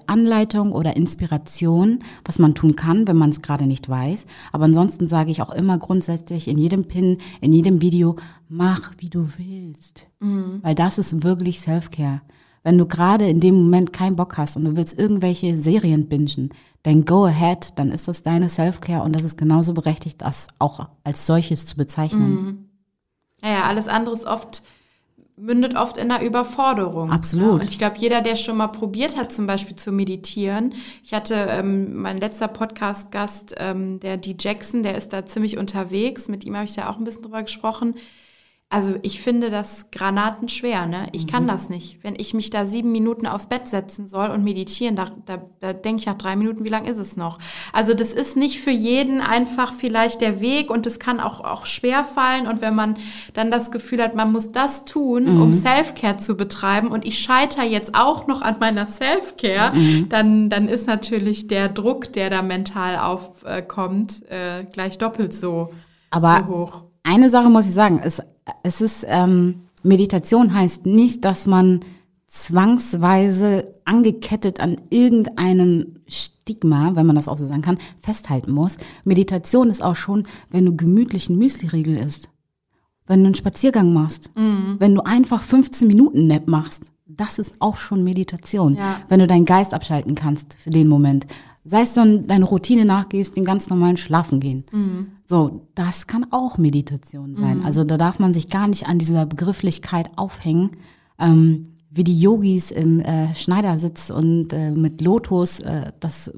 [0.06, 4.24] Anleitung oder Inspiration, was man tun kann, wenn man es gerade nicht weiß.
[4.52, 8.14] Aber ansonsten sage ich auch immer grundsätzlich in jedem Pin, in jedem Video,
[8.48, 10.06] mach, wie du willst.
[10.20, 10.60] Mhm.
[10.62, 12.20] Weil das ist wirklich Self-Care.
[12.62, 16.50] Wenn du gerade in dem Moment keinen Bock hast und du willst irgendwelche Serien bingen,
[16.82, 20.88] dann go ahead, dann ist das deine Self-Care und das ist genauso berechtigt, das auch
[21.04, 22.30] als solches zu bezeichnen.
[22.30, 22.68] Mhm.
[23.42, 24.62] Ja, ja, alles andere ist oft
[25.36, 27.10] mündet oft in einer Überforderung.
[27.10, 27.46] Absolut.
[27.46, 30.74] Ja, und ich glaube, jeder, der schon mal probiert hat, zum Beispiel zu meditieren.
[31.02, 34.36] Ich hatte ähm, mein letzter Podcast-Gast, ähm, der D.
[34.38, 36.28] Jackson, der ist da ziemlich unterwegs.
[36.28, 37.94] Mit ihm habe ich ja auch ein bisschen drüber gesprochen.
[38.72, 41.08] Also ich finde das granatenschwer, ne?
[41.12, 41.30] Ich mhm.
[41.30, 41.98] kann das nicht.
[42.02, 45.74] Wenn ich mich da sieben Minuten aufs Bett setzen soll und meditieren, da, da, da
[45.74, 47.38] denke ich nach drei Minuten, wie lang ist es noch?
[47.74, 51.66] Also das ist nicht für jeden einfach vielleicht der Weg und es kann auch, auch
[51.66, 52.46] schwer fallen.
[52.46, 52.96] Und wenn man
[53.34, 55.42] dann das Gefühl hat, man muss das tun, mhm.
[55.42, 60.08] um Self-Care zu betreiben und ich scheitere jetzt auch noch an meiner Self-Care, mhm.
[60.08, 65.74] dann, dann ist natürlich der Druck, der da mental aufkommt, äh, gleich doppelt so,
[66.08, 66.82] Aber so hoch.
[67.02, 68.22] Eine Sache muss ich sagen, es
[68.62, 71.80] es ist, ähm, Meditation heißt nicht, dass man
[72.32, 78.78] zwangsweise angekettet an irgendeinem Stigma, wenn man das auch so sagen kann, festhalten muss.
[79.04, 82.30] Meditation ist auch schon, wenn du gemütlichen Müsli-Riegel isst,
[83.06, 84.76] wenn du einen Spaziergang machst, mhm.
[84.78, 86.84] wenn du einfach 15 Minuten Nap machst.
[87.06, 89.00] Das ist auch schon Meditation, ja.
[89.08, 91.26] wenn du deinen Geist abschalten kannst für den Moment.
[91.64, 94.64] Sei es dann deine Routine nachgehst, den ganz normalen Schlafen gehen.
[94.72, 95.06] Mhm.
[95.26, 97.58] So, das kann auch Meditation sein.
[97.58, 97.66] Mhm.
[97.66, 100.70] Also da darf man sich gar nicht an dieser Begrifflichkeit aufhängen.
[101.18, 106.32] Ähm, wie die Yogis im äh, Schneidersitz und äh, mit Lotus, äh, das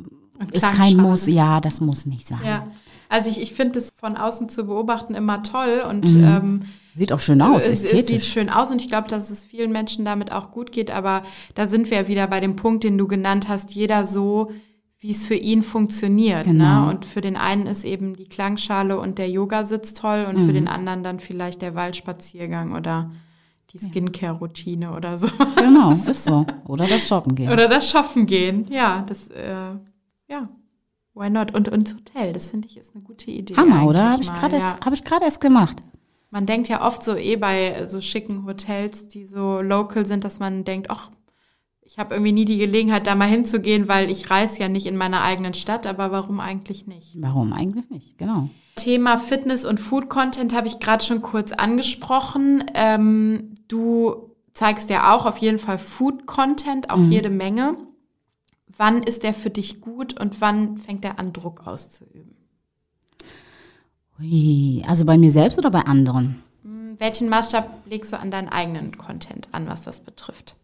[0.51, 1.27] ist kein Muss.
[1.27, 2.41] Ja, das muss nicht sein.
[2.45, 2.67] Ja.
[3.09, 6.25] Also ich, ich finde es von außen zu beobachten immer toll und mhm.
[6.25, 6.61] ähm,
[6.95, 8.01] sieht auch schön aus, es, ästhetisch.
[8.01, 10.91] Es sieht schön aus und ich glaube, dass es vielen Menschen damit auch gut geht.
[10.91, 11.23] Aber
[11.55, 13.73] da sind wir ja wieder bei dem Punkt, den du genannt hast.
[13.73, 14.51] Jeder so,
[15.05, 16.47] wie es für ihn funktioniert.
[16.47, 16.53] Ne?
[16.55, 16.87] Genau.
[16.87, 16.91] Ne?
[16.93, 20.47] Und für den einen ist eben die Klangschale und der Yogasitz toll und mhm.
[20.47, 23.11] für den anderen dann vielleicht der Waldspaziergang oder
[23.75, 25.29] die Skincare-Routine oder so.
[25.57, 26.47] Genau, ist so.
[26.67, 27.53] Oder das Shoppen gehen.
[27.53, 29.75] Oder das Shoppen gehen, ja, das, äh,
[30.27, 30.49] ja.
[31.13, 31.55] Why not?
[31.55, 33.57] Und ins Hotel, das finde ich ist eine gute Idee.
[33.57, 34.13] Hammer, oder?
[34.13, 34.63] Habe ich gerade ja.
[34.63, 35.83] erst, hab ich erst gemacht.
[36.31, 40.39] Man denkt ja oft so eh bei so schicken Hotels, die so local sind, dass
[40.39, 41.11] man denkt, ach,
[41.95, 44.97] ich habe irgendwie nie die Gelegenheit, da mal hinzugehen, weil ich reise ja nicht in
[44.97, 47.13] meiner eigenen Stadt, aber warum eigentlich nicht?
[47.15, 48.49] Warum eigentlich nicht, genau.
[48.75, 52.65] Thema Fitness und Food Content habe ich gerade schon kurz angesprochen.
[52.75, 57.13] Ähm, du zeigst ja auch auf jeden Fall Food Content, auch mhm.
[57.13, 57.77] jede Menge.
[58.77, 62.35] Wann ist der für dich gut und wann fängt er an, Druck auszuüben?
[64.19, 66.43] Ui, also bei mir selbst oder bei anderen?
[66.65, 70.57] Hm, welchen Maßstab legst du an deinen eigenen Content an, was das betrifft?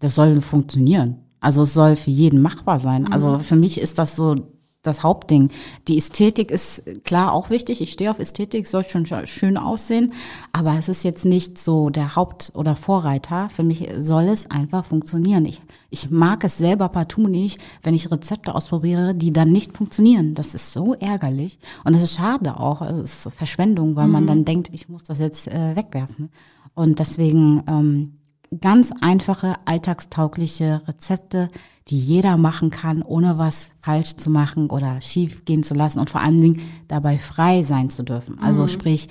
[0.00, 1.18] Das soll funktionieren.
[1.40, 3.02] Also es soll für jeden machbar sein.
[3.02, 3.12] Mhm.
[3.12, 4.36] Also für mich ist das so
[4.82, 5.50] das Hauptding.
[5.88, 7.80] Die Ästhetik ist klar auch wichtig.
[7.80, 10.12] Ich stehe auf Ästhetik, soll schon schön aussehen.
[10.52, 13.50] Aber es ist jetzt nicht so der Haupt- oder Vorreiter.
[13.50, 15.44] Für mich soll es einfach funktionieren.
[15.46, 20.34] Ich, ich mag es selber partout nicht, wenn ich Rezepte ausprobiere, die dann nicht funktionieren.
[20.34, 21.58] Das ist so ärgerlich.
[21.84, 22.80] Und es ist schade auch.
[22.82, 24.12] Es ist Verschwendung, weil mhm.
[24.12, 26.30] man dann denkt, ich muss das jetzt äh, wegwerfen.
[26.74, 28.17] Und deswegen ähm,
[28.60, 31.50] ganz einfache, alltagstaugliche Rezepte,
[31.88, 36.10] die jeder machen kann, ohne was falsch zu machen oder schief gehen zu lassen und
[36.10, 38.38] vor allen Dingen dabei frei sein zu dürfen.
[38.38, 38.68] Also mhm.
[38.68, 39.08] sprich,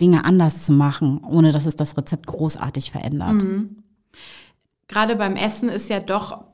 [0.00, 3.42] Dinge anders zu machen, ohne dass es das Rezept großartig verändert.
[3.44, 3.76] Mhm.
[4.88, 6.44] Gerade beim Essen ist ja doch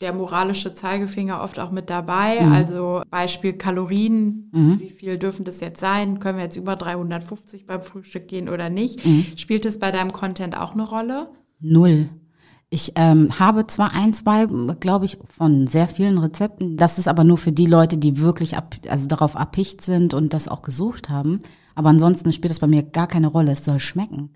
[0.00, 2.40] der moralische Zeigefinger oft auch mit dabei.
[2.40, 2.52] Mhm.
[2.52, 4.80] Also Beispiel Kalorien, mhm.
[4.80, 6.20] wie viel dürfen das jetzt sein?
[6.20, 9.04] Können wir jetzt über 350 beim Frühstück gehen oder nicht?
[9.04, 9.26] Mhm.
[9.36, 11.30] Spielt es bei deinem Content auch eine Rolle?
[11.60, 12.08] Null.
[12.70, 14.46] Ich ähm, habe zwar ein, zwei,
[14.78, 16.76] glaube ich, von sehr vielen Rezepten.
[16.76, 20.32] Das ist aber nur für die Leute, die wirklich ab, also darauf abhicht sind und
[20.32, 21.40] das auch gesucht haben.
[21.74, 23.52] Aber ansonsten spielt das bei mir gar keine Rolle.
[23.52, 24.30] Es soll schmecken.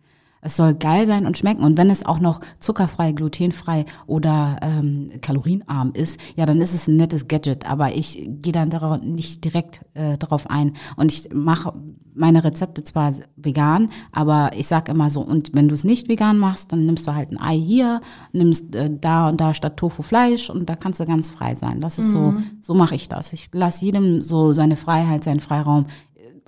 [0.45, 1.65] Es soll geil sein und schmecken.
[1.65, 6.87] Und wenn es auch noch zuckerfrei, glutenfrei oder ähm, kalorienarm ist, ja, dann ist es
[6.87, 7.67] ein nettes Gadget.
[7.67, 10.75] Aber ich gehe dann darauf nicht direkt äh, darauf ein.
[10.97, 11.73] Und ich mache
[12.15, 16.39] meine Rezepte zwar vegan, aber ich sag immer so, und wenn du es nicht vegan
[16.39, 18.01] machst, dann nimmst du halt ein Ei hier,
[18.33, 21.81] nimmst äh, da und da statt Tofu Fleisch und da kannst du ganz frei sein.
[21.81, 22.13] Das ist mhm.
[22.13, 23.33] so, so mache ich das.
[23.33, 25.87] Ich lasse jedem so seine Freiheit, seinen Freiraum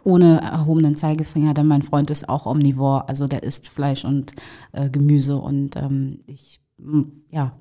[0.06, 4.34] ohne erhobenen Zeigefinger, denn mein Freund ist auch omnivor, also der isst Fleisch und
[4.70, 6.60] äh, Gemüse und ähm, ich,
[7.30, 7.52] ja,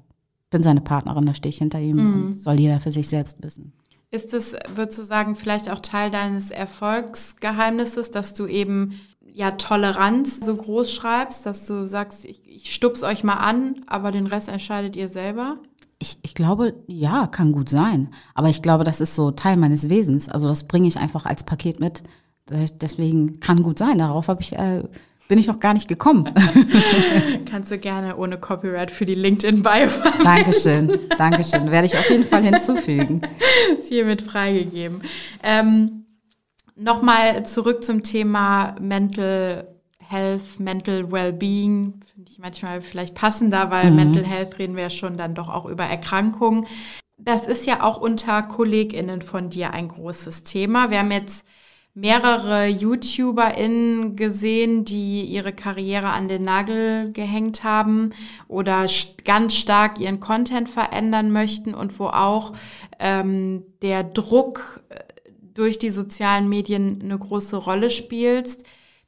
[0.52, 2.14] bin seine Partnerin, da stehe ich hinter ihm mm.
[2.14, 3.74] und soll jeder für sich selbst wissen.
[4.12, 8.93] Ist es, würdest du sagen, vielleicht auch Teil deines Erfolgsgeheimnisses, dass du eben
[9.34, 14.12] ja Toleranz so groß schreibst, dass du sagst, ich, ich stups euch mal an, aber
[14.12, 15.58] den Rest entscheidet ihr selber?
[15.98, 18.10] Ich, ich glaube, ja, kann gut sein.
[18.36, 20.30] Aber ich glaube, das ist so Teil meines Wesens.
[20.30, 22.04] Also das bringe ich einfach als Paket mit.
[22.50, 23.98] Deswegen kann gut sein.
[23.98, 24.84] Darauf habe ich, äh,
[25.28, 26.32] bin ich noch gar nicht gekommen.
[27.50, 29.89] Kannst du gerne ohne Copyright für die LinkedIn-Bio
[30.24, 31.70] Dankeschön, Dankeschön.
[31.72, 33.22] Werde ich auf jeden Fall hinzufügen.
[33.80, 35.02] Ist hiermit freigegeben.
[35.41, 36.06] Ähm,
[36.78, 39.66] Nochmal zurück zum Thema Mental
[39.98, 42.02] Health, Mental Wellbeing.
[42.14, 43.96] Finde ich manchmal vielleicht passender, weil mhm.
[43.96, 46.68] Mental Health reden wir ja schon dann doch auch über Erkrankungen.
[47.18, 50.89] Das ist ja auch unter KollegInnen von dir ein großes Thema.
[50.91, 51.46] Wir haben jetzt
[51.96, 58.12] mehrere YouTuberInnen gesehen, die ihre Karriere an den Nagel gehängt haben
[58.50, 58.86] oder
[59.24, 62.52] ganz stark ihren Content verändern möchten und wo auch
[63.00, 65.00] ähm, der Druck äh,
[65.54, 68.58] durch die sozialen Medien eine große Rolle spielt.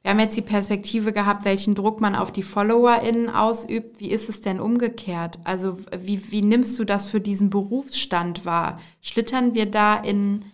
[0.00, 4.00] Wir haben jetzt die Perspektive gehabt, welchen Druck man auf die FollowerInnen ausübt.
[4.00, 5.38] Wie ist es denn umgekehrt?
[5.44, 8.80] Also wie, wie nimmst du das für diesen Berufsstand wahr?
[9.02, 10.46] Schlittern wir da in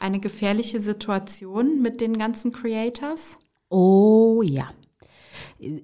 [0.00, 3.38] eine gefährliche Situation mit den ganzen Creators?
[3.68, 4.68] Oh ja.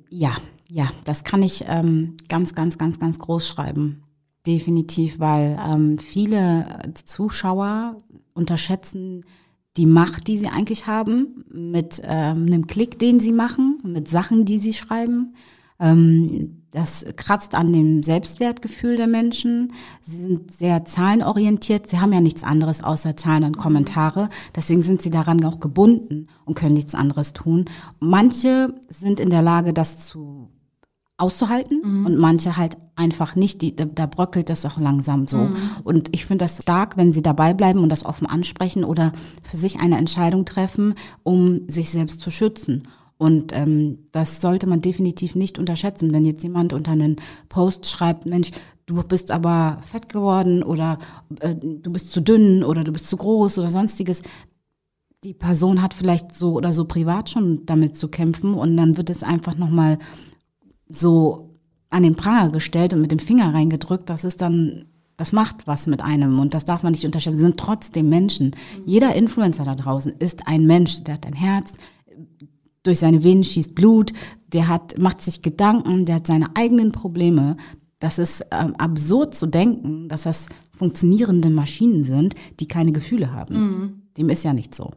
[0.08, 0.36] Ja,
[0.68, 4.02] ja, das kann ich ähm, ganz, ganz, ganz, ganz groß schreiben.
[4.46, 8.02] Definitiv, weil ähm, viele Zuschauer
[8.34, 9.24] unterschätzen
[9.76, 14.44] die Macht, die sie eigentlich haben, mit ähm, einem Klick, den sie machen, mit Sachen,
[14.44, 15.34] die sie schreiben.
[15.78, 19.72] Ähm, das kratzt an dem Selbstwertgefühl der Menschen.
[20.02, 21.88] Sie sind sehr zahlenorientiert.
[21.88, 24.28] Sie haben ja nichts anderes außer Zahlen und Kommentare.
[24.54, 27.64] Deswegen sind sie daran auch gebunden und können nichts anderes tun.
[27.98, 30.50] Manche sind in der Lage, das zu
[31.18, 32.06] auszuhalten mhm.
[32.06, 33.62] und manche halt einfach nicht.
[33.62, 35.38] Die, da, da bröckelt das auch langsam so.
[35.38, 35.56] Mhm.
[35.82, 39.12] Und ich finde das stark, wenn sie dabei bleiben und das offen ansprechen oder
[39.42, 42.82] für sich eine Entscheidung treffen, um sich selbst zu schützen.
[43.18, 47.16] Und ähm, das sollte man definitiv nicht unterschätzen, wenn jetzt jemand unter einen
[47.48, 48.50] Post schreibt, Mensch,
[48.84, 50.98] du bist aber fett geworden oder
[51.40, 54.22] äh, du bist zu dünn oder du bist zu groß oder sonstiges.
[55.24, 59.08] Die Person hat vielleicht so oder so privat schon damit zu kämpfen und dann wird
[59.08, 59.98] es einfach nochmal
[60.88, 61.54] so
[61.88, 64.10] an den Pranger gestellt und mit dem Finger reingedrückt.
[64.10, 64.84] Das ist dann,
[65.16, 67.38] das macht was mit einem und das darf man nicht unterschätzen.
[67.38, 68.54] Wir sind trotzdem Menschen.
[68.84, 71.72] Jeder Influencer da draußen ist ein Mensch, der hat ein Herz,
[72.86, 74.12] durch seine Venen schießt Blut,
[74.52, 77.56] der hat, macht sich Gedanken, der hat seine eigenen Probleme.
[77.98, 83.54] Das ist ähm, absurd zu denken, dass das funktionierende Maschinen sind, die keine Gefühle haben.
[83.54, 84.02] Mhm.
[84.16, 84.92] Dem ist ja nicht so.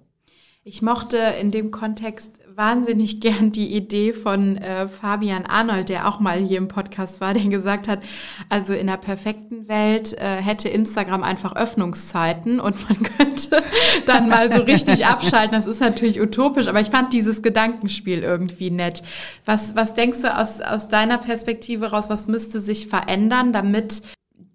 [0.64, 6.20] Ich mochte in dem Kontext wahnsinnig gern die Idee von äh, Fabian Arnold, der auch
[6.20, 8.04] mal hier im Podcast war, der gesagt hat,
[8.50, 13.64] also in der perfekten Welt äh, hätte Instagram einfach Öffnungszeiten und man könnte
[14.06, 15.56] dann mal so richtig abschalten.
[15.56, 19.04] Das ist natürlich utopisch, aber ich fand dieses Gedankenspiel irgendwie nett.
[19.46, 24.02] Was, was denkst du aus, aus deiner Perspektive raus, was müsste sich verändern, damit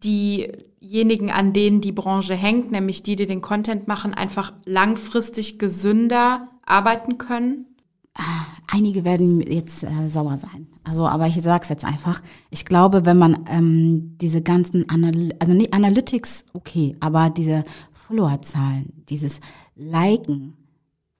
[0.04, 0.52] die
[0.82, 6.48] diejenigen, an denen die Branche hängt, nämlich die, die den Content machen, einfach langfristig gesünder
[6.66, 7.73] arbeiten können?
[8.68, 10.68] Einige werden jetzt äh, sauer sein.
[10.84, 12.22] Also, aber ich sage es jetzt einfach.
[12.50, 19.04] Ich glaube, wenn man ähm, diese ganzen Anal also nee, Analytics, okay, aber diese Followerzahlen,
[19.08, 19.40] dieses
[19.74, 20.54] Liken,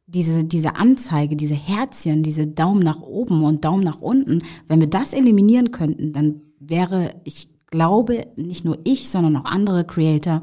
[0.07, 4.88] diese, diese Anzeige, diese Herzchen, diese Daumen nach oben und Daumen nach unten, wenn wir
[4.88, 10.42] das eliminieren könnten, dann wäre, ich glaube, nicht nur ich, sondern auch andere Creator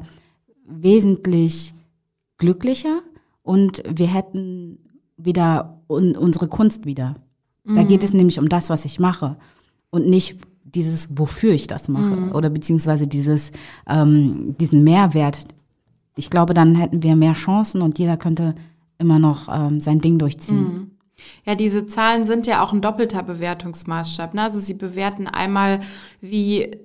[0.66, 1.72] wesentlich
[2.36, 3.00] glücklicher
[3.42, 4.78] und wir hätten
[5.24, 7.16] wieder un unsere Kunst wieder.
[7.64, 7.76] Mhm.
[7.76, 9.36] Da geht es nämlich um das, was ich mache
[9.90, 12.32] und nicht dieses, wofür ich das mache mhm.
[12.32, 13.52] oder beziehungsweise dieses,
[13.86, 15.46] ähm, diesen Mehrwert.
[16.16, 18.54] Ich glaube, dann hätten wir mehr Chancen und jeder könnte
[18.98, 20.62] immer noch ähm, sein Ding durchziehen.
[20.62, 20.90] Mhm.
[21.44, 24.34] Ja, diese Zahlen sind ja auch ein doppelter Bewertungsmaßstab.
[24.34, 24.42] Ne?
[24.42, 25.80] Also sie bewerten einmal,
[26.20, 26.78] wie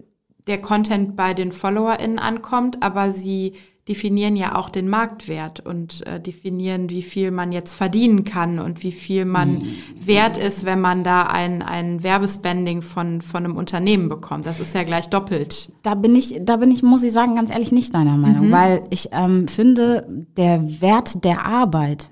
[0.48, 3.54] der Content bei den FollowerInnen ankommt, aber sie
[3.88, 8.84] definieren ja auch den Marktwert und äh, definieren, wie viel man jetzt verdienen kann und
[8.84, 9.76] wie viel man mhm.
[10.00, 14.46] wert ist, wenn man da ein, ein Werbespending von, von einem Unternehmen bekommt.
[14.46, 15.72] Das ist ja gleich doppelt.
[15.84, 18.52] Da bin ich, da bin ich, muss ich sagen, ganz ehrlich nicht deiner Meinung, mhm.
[18.52, 22.10] weil ich ähm, finde, der Wert der Arbeit,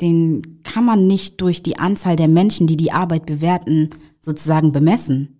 [0.00, 3.90] den kann man nicht durch die Anzahl der Menschen, die die Arbeit bewerten,
[4.20, 5.37] sozusagen bemessen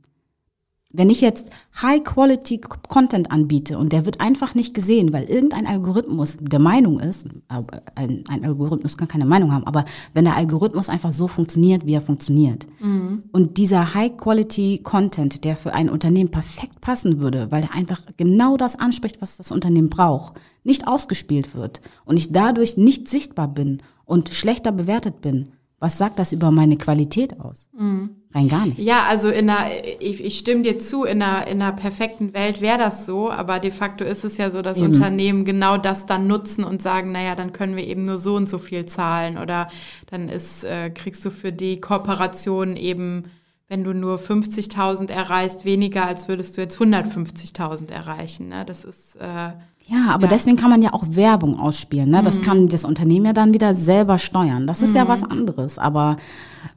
[0.91, 1.51] wenn ich jetzt
[1.82, 8.24] High-Quality-Content anbiete und der wird einfach nicht gesehen, weil irgendein Algorithmus der Meinung ist, ein,
[8.26, 9.84] ein, Algorithmus kann keine Meinung haben, aber
[10.14, 13.24] wenn der Algorithmus einfach so funktioniert, wie er funktioniert mhm.
[13.32, 18.78] und dieser High-Quality-Content, der für ein Unternehmen perfekt passen würde, weil er einfach genau das
[18.78, 24.30] anspricht, was das Unternehmen braucht, nicht ausgespielt wird und ich dadurch nicht sichtbar bin und
[24.30, 27.68] schlechter bewertet bin, was sagt das über meine Qualität aus?
[27.78, 28.18] Mhm.
[28.35, 28.79] Rein gar nicht.
[28.79, 29.70] Ja, also in einer,
[30.01, 33.59] ich, ich stimme dir zu, in einer, in einer perfekten Welt wäre das so, aber
[33.59, 34.89] de facto ist es ja so, dass eben.
[34.89, 38.47] Unternehmen genau das dann nutzen und sagen, naja, dann können wir eben nur so und
[38.47, 39.68] so viel zahlen oder
[40.11, 43.31] dann ist, äh, kriegst du für die Kooperation eben,
[43.66, 48.49] wenn du nur 50.000 erreichst, weniger, als würdest du jetzt 150.000 erreichen.
[48.49, 48.64] Ne?
[48.66, 49.53] Das ist äh,
[49.89, 50.28] ja, aber ja.
[50.28, 52.11] deswegen kann man ja auch Werbung ausspielen.
[52.11, 52.22] Ne?
[52.22, 52.43] Das mhm.
[52.43, 54.66] kann das Unternehmen ja dann wieder selber steuern.
[54.66, 54.97] Das ist mhm.
[54.97, 55.78] ja was anderes.
[55.78, 56.16] Aber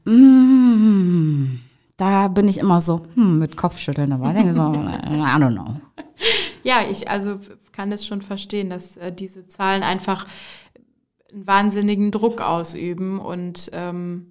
[0.06, 1.60] mm,
[1.98, 4.30] da bin ich immer so hm, mit Kopfschütteln dabei.
[4.30, 5.76] Ich denke so, I don't know.
[6.64, 7.40] Ja, ich also
[7.74, 10.26] kann es schon verstehen, dass äh, diese Zahlen einfach
[11.34, 14.31] einen wahnsinnigen Druck ausüben und ähm,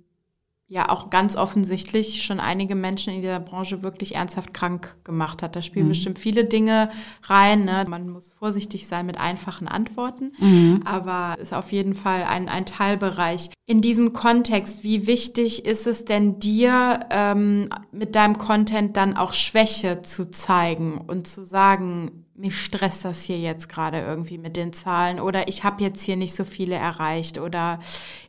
[0.71, 5.57] ja auch ganz offensichtlich schon einige Menschen in dieser Branche wirklich ernsthaft krank gemacht hat.
[5.57, 5.91] Da spielen mhm.
[5.91, 6.91] bestimmt viele Dinge
[7.25, 7.64] rein.
[7.64, 7.85] Ne?
[7.89, 10.83] Man muss vorsichtig sein mit einfachen Antworten, mhm.
[10.85, 13.51] aber ist auf jeden Fall ein, ein Teilbereich.
[13.66, 19.33] In diesem Kontext, wie wichtig ist es denn dir, ähm, mit deinem Content dann auch
[19.33, 24.72] Schwäche zu zeigen und zu sagen, mich stresst das hier jetzt gerade irgendwie mit den
[24.72, 27.80] Zahlen oder ich habe jetzt hier nicht so viele erreicht oder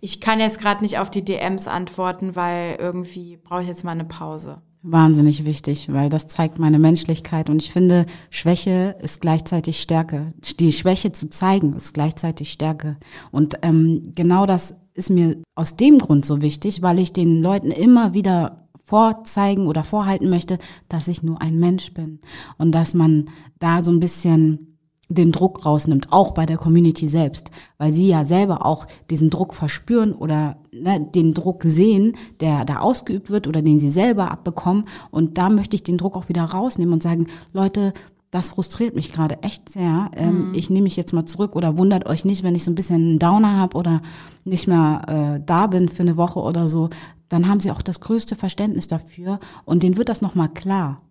[0.02, 3.92] ich kann jetzt gerade nicht auf die DMs antworten, weil irgendwie brauche ich jetzt mal
[3.92, 4.62] eine Pause.
[4.84, 10.34] Wahnsinnig wichtig, weil das zeigt meine Menschlichkeit und ich finde, Schwäche ist gleichzeitig Stärke.
[10.60, 12.98] Die Schwäche zu zeigen ist gleichzeitig Stärke.
[13.32, 17.70] Und ähm, genau das ist mir aus dem Grund so wichtig, weil ich den Leuten
[17.70, 22.20] immer wieder vorzeigen oder vorhalten möchte, dass ich nur ein Mensch bin
[22.58, 24.78] und dass man da so ein bisschen
[25.08, 29.54] den Druck rausnimmt, auch bei der Community selbst, weil sie ja selber auch diesen Druck
[29.54, 34.86] verspüren oder ne, den Druck sehen, der da ausgeübt wird oder den sie selber abbekommen.
[35.10, 37.94] Und da möchte ich den Druck auch wieder rausnehmen und sagen, Leute,
[38.32, 40.10] das frustriert mich gerade echt sehr.
[40.16, 40.54] Ähm, mhm.
[40.56, 42.96] Ich nehme mich jetzt mal zurück oder wundert euch nicht, wenn ich so ein bisschen
[42.96, 44.02] einen Downer habe oder
[44.46, 45.02] nicht mehr
[45.38, 46.90] äh, da bin für eine Woche oder so.
[47.28, 51.02] Dann haben sie auch das größte Verständnis dafür und denen wird das nochmal klar.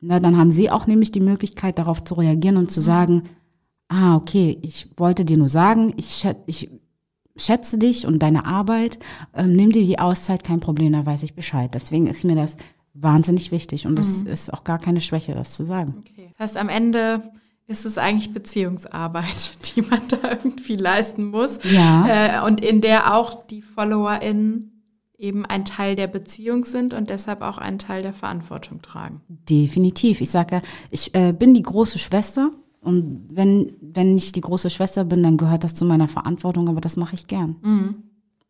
[0.00, 2.84] Na, dann haben sie auch nämlich die Möglichkeit, darauf zu reagieren und zu mhm.
[2.84, 3.22] sagen,
[3.88, 6.70] ah, okay, ich wollte dir nur sagen, ich, ich
[7.36, 9.00] schätze dich und deine Arbeit,
[9.34, 11.70] ähm, nimm dir die Auszeit, kein Problem, da weiß ich Bescheid.
[11.74, 12.56] Deswegen ist mir das
[12.94, 14.28] wahnsinnig wichtig und das mhm.
[14.28, 15.96] ist auch gar keine Schwäche, das zu sagen.
[15.98, 16.19] Okay.
[16.40, 17.32] Das heißt, am Ende
[17.66, 21.58] ist es eigentlich Beziehungsarbeit, die man da irgendwie leisten muss.
[21.70, 22.40] Ja.
[22.40, 24.82] Äh, und in der auch die FollowerInnen
[25.18, 29.20] eben ein Teil der Beziehung sind und deshalb auch einen Teil der Verantwortung tragen.
[29.28, 30.22] Definitiv.
[30.22, 35.04] Ich sage, ich äh, bin die große Schwester und wenn, wenn ich die große Schwester
[35.04, 37.56] bin, dann gehört das zu meiner Verantwortung, aber das mache ich gern.
[37.60, 38.02] Mhm.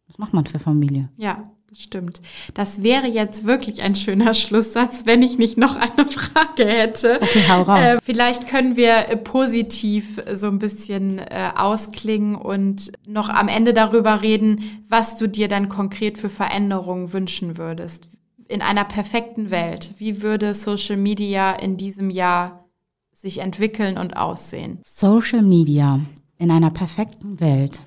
[0.06, 1.08] Das macht man für Familie.
[1.16, 1.42] Ja,
[1.76, 2.20] stimmt.
[2.54, 7.20] Das wäre jetzt wirklich ein schöner Schlusssatz, wenn ich nicht noch eine Frage hätte.
[7.20, 7.80] Okay, hau raus.
[7.80, 13.74] Äh, vielleicht können wir äh, positiv so ein bisschen äh, ausklingen und noch am Ende
[13.74, 18.04] darüber reden, was du dir dann konkret für Veränderungen wünschen würdest.
[18.48, 22.64] In einer perfekten Welt, wie würde Social Media in diesem Jahr
[23.12, 24.80] sich entwickeln und aussehen?
[24.82, 26.00] Social Media
[26.38, 27.82] in einer perfekten Welt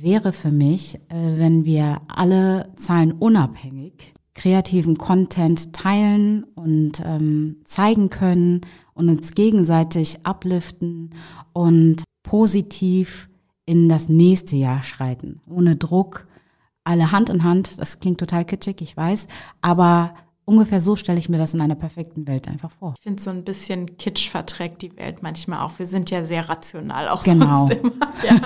[0.00, 8.10] wäre für mich, äh, wenn wir alle Zahlen unabhängig kreativen Content teilen und ähm, zeigen
[8.10, 8.62] können
[8.94, 11.10] und uns gegenseitig upliften
[11.52, 13.28] und positiv
[13.64, 16.26] in das nächste Jahr schreiten, ohne Druck,
[16.82, 17.78] alle Hand in Hand.
[17.78, 19.28] Das klingt total kitschig, ich weiß,
[19.62, 20.14] aber
[20.44, 22.94] ungefähr so stelle ich mir das in einer perfekten Welt einfach vor.
[22.96, 25.78] Ich finde so ein bisschen Kitsch verträgt die Welt manchmal auch.
[25.78, 27.66] Wir sind ja sehr rational auch genau.
[27.66, 27.92] sonst immer.
[28.24, 28.40] Ja.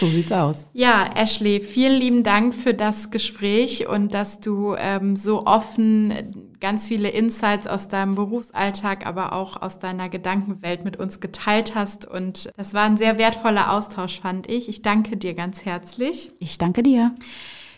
[0.00, 0.66] so sieht's aus.
[0.72, 6.12] Ja, Ashley, vielen lieben Dank für das Gespräch und dass du ähm, so offen
[6.60, 12.06] ganz viele Insights aus deinem Berufsalltag, aber auch aus deiner Gedankenwelt mit uns geteilt hast.
[12.06, 14.68] Und das war ein sehr wertvoller Austausch, fand ich.
[14.68, 16.32] Ich danke dir ganz herzlich.
[16.38, 17.14] Ich danke dir.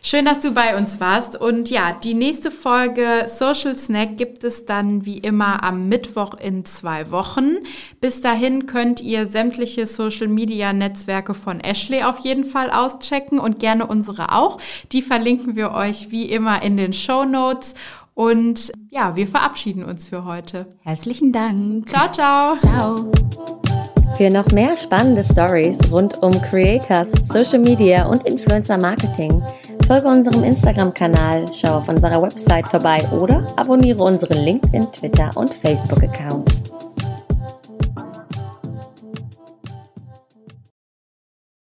[0.02, 1.38] Schön, dass du bei uns warst.
[1.38, 6.64] Und ja, die nächste Folge Social Snack gibt es dann wie immer am Mittwoch in
[6.64, 7.58] zwei Wochen.
[8.00, 13.60] Bis dahin könnt ihr sämtliche Social Media Netzwerke von Ashley auf jeden Fall auschecken und
[13.60, 14.58] gerne unsere auch.
[14.90, 17.74] Die verlinken wir euch wie immer in den Show Notes.
[18.14, 20.66] Und ja, wir verabschieden uns für heute.
[20.80, 21.88] Herzlichen Dank.
[21.88, 22.56] Ciao, ciao.
[22.56, 23.12] Ciao.
[24.16, 29.42] Für noch mehr spannende Stories rund um Creators, Social Media und Influencer Marketing
[29.90, 36.59] folge unserem Instagram-Kanal, schau auf unserer Website vorbei oder abonniere unseren LinkedIn, Twitter und Facebook-Account.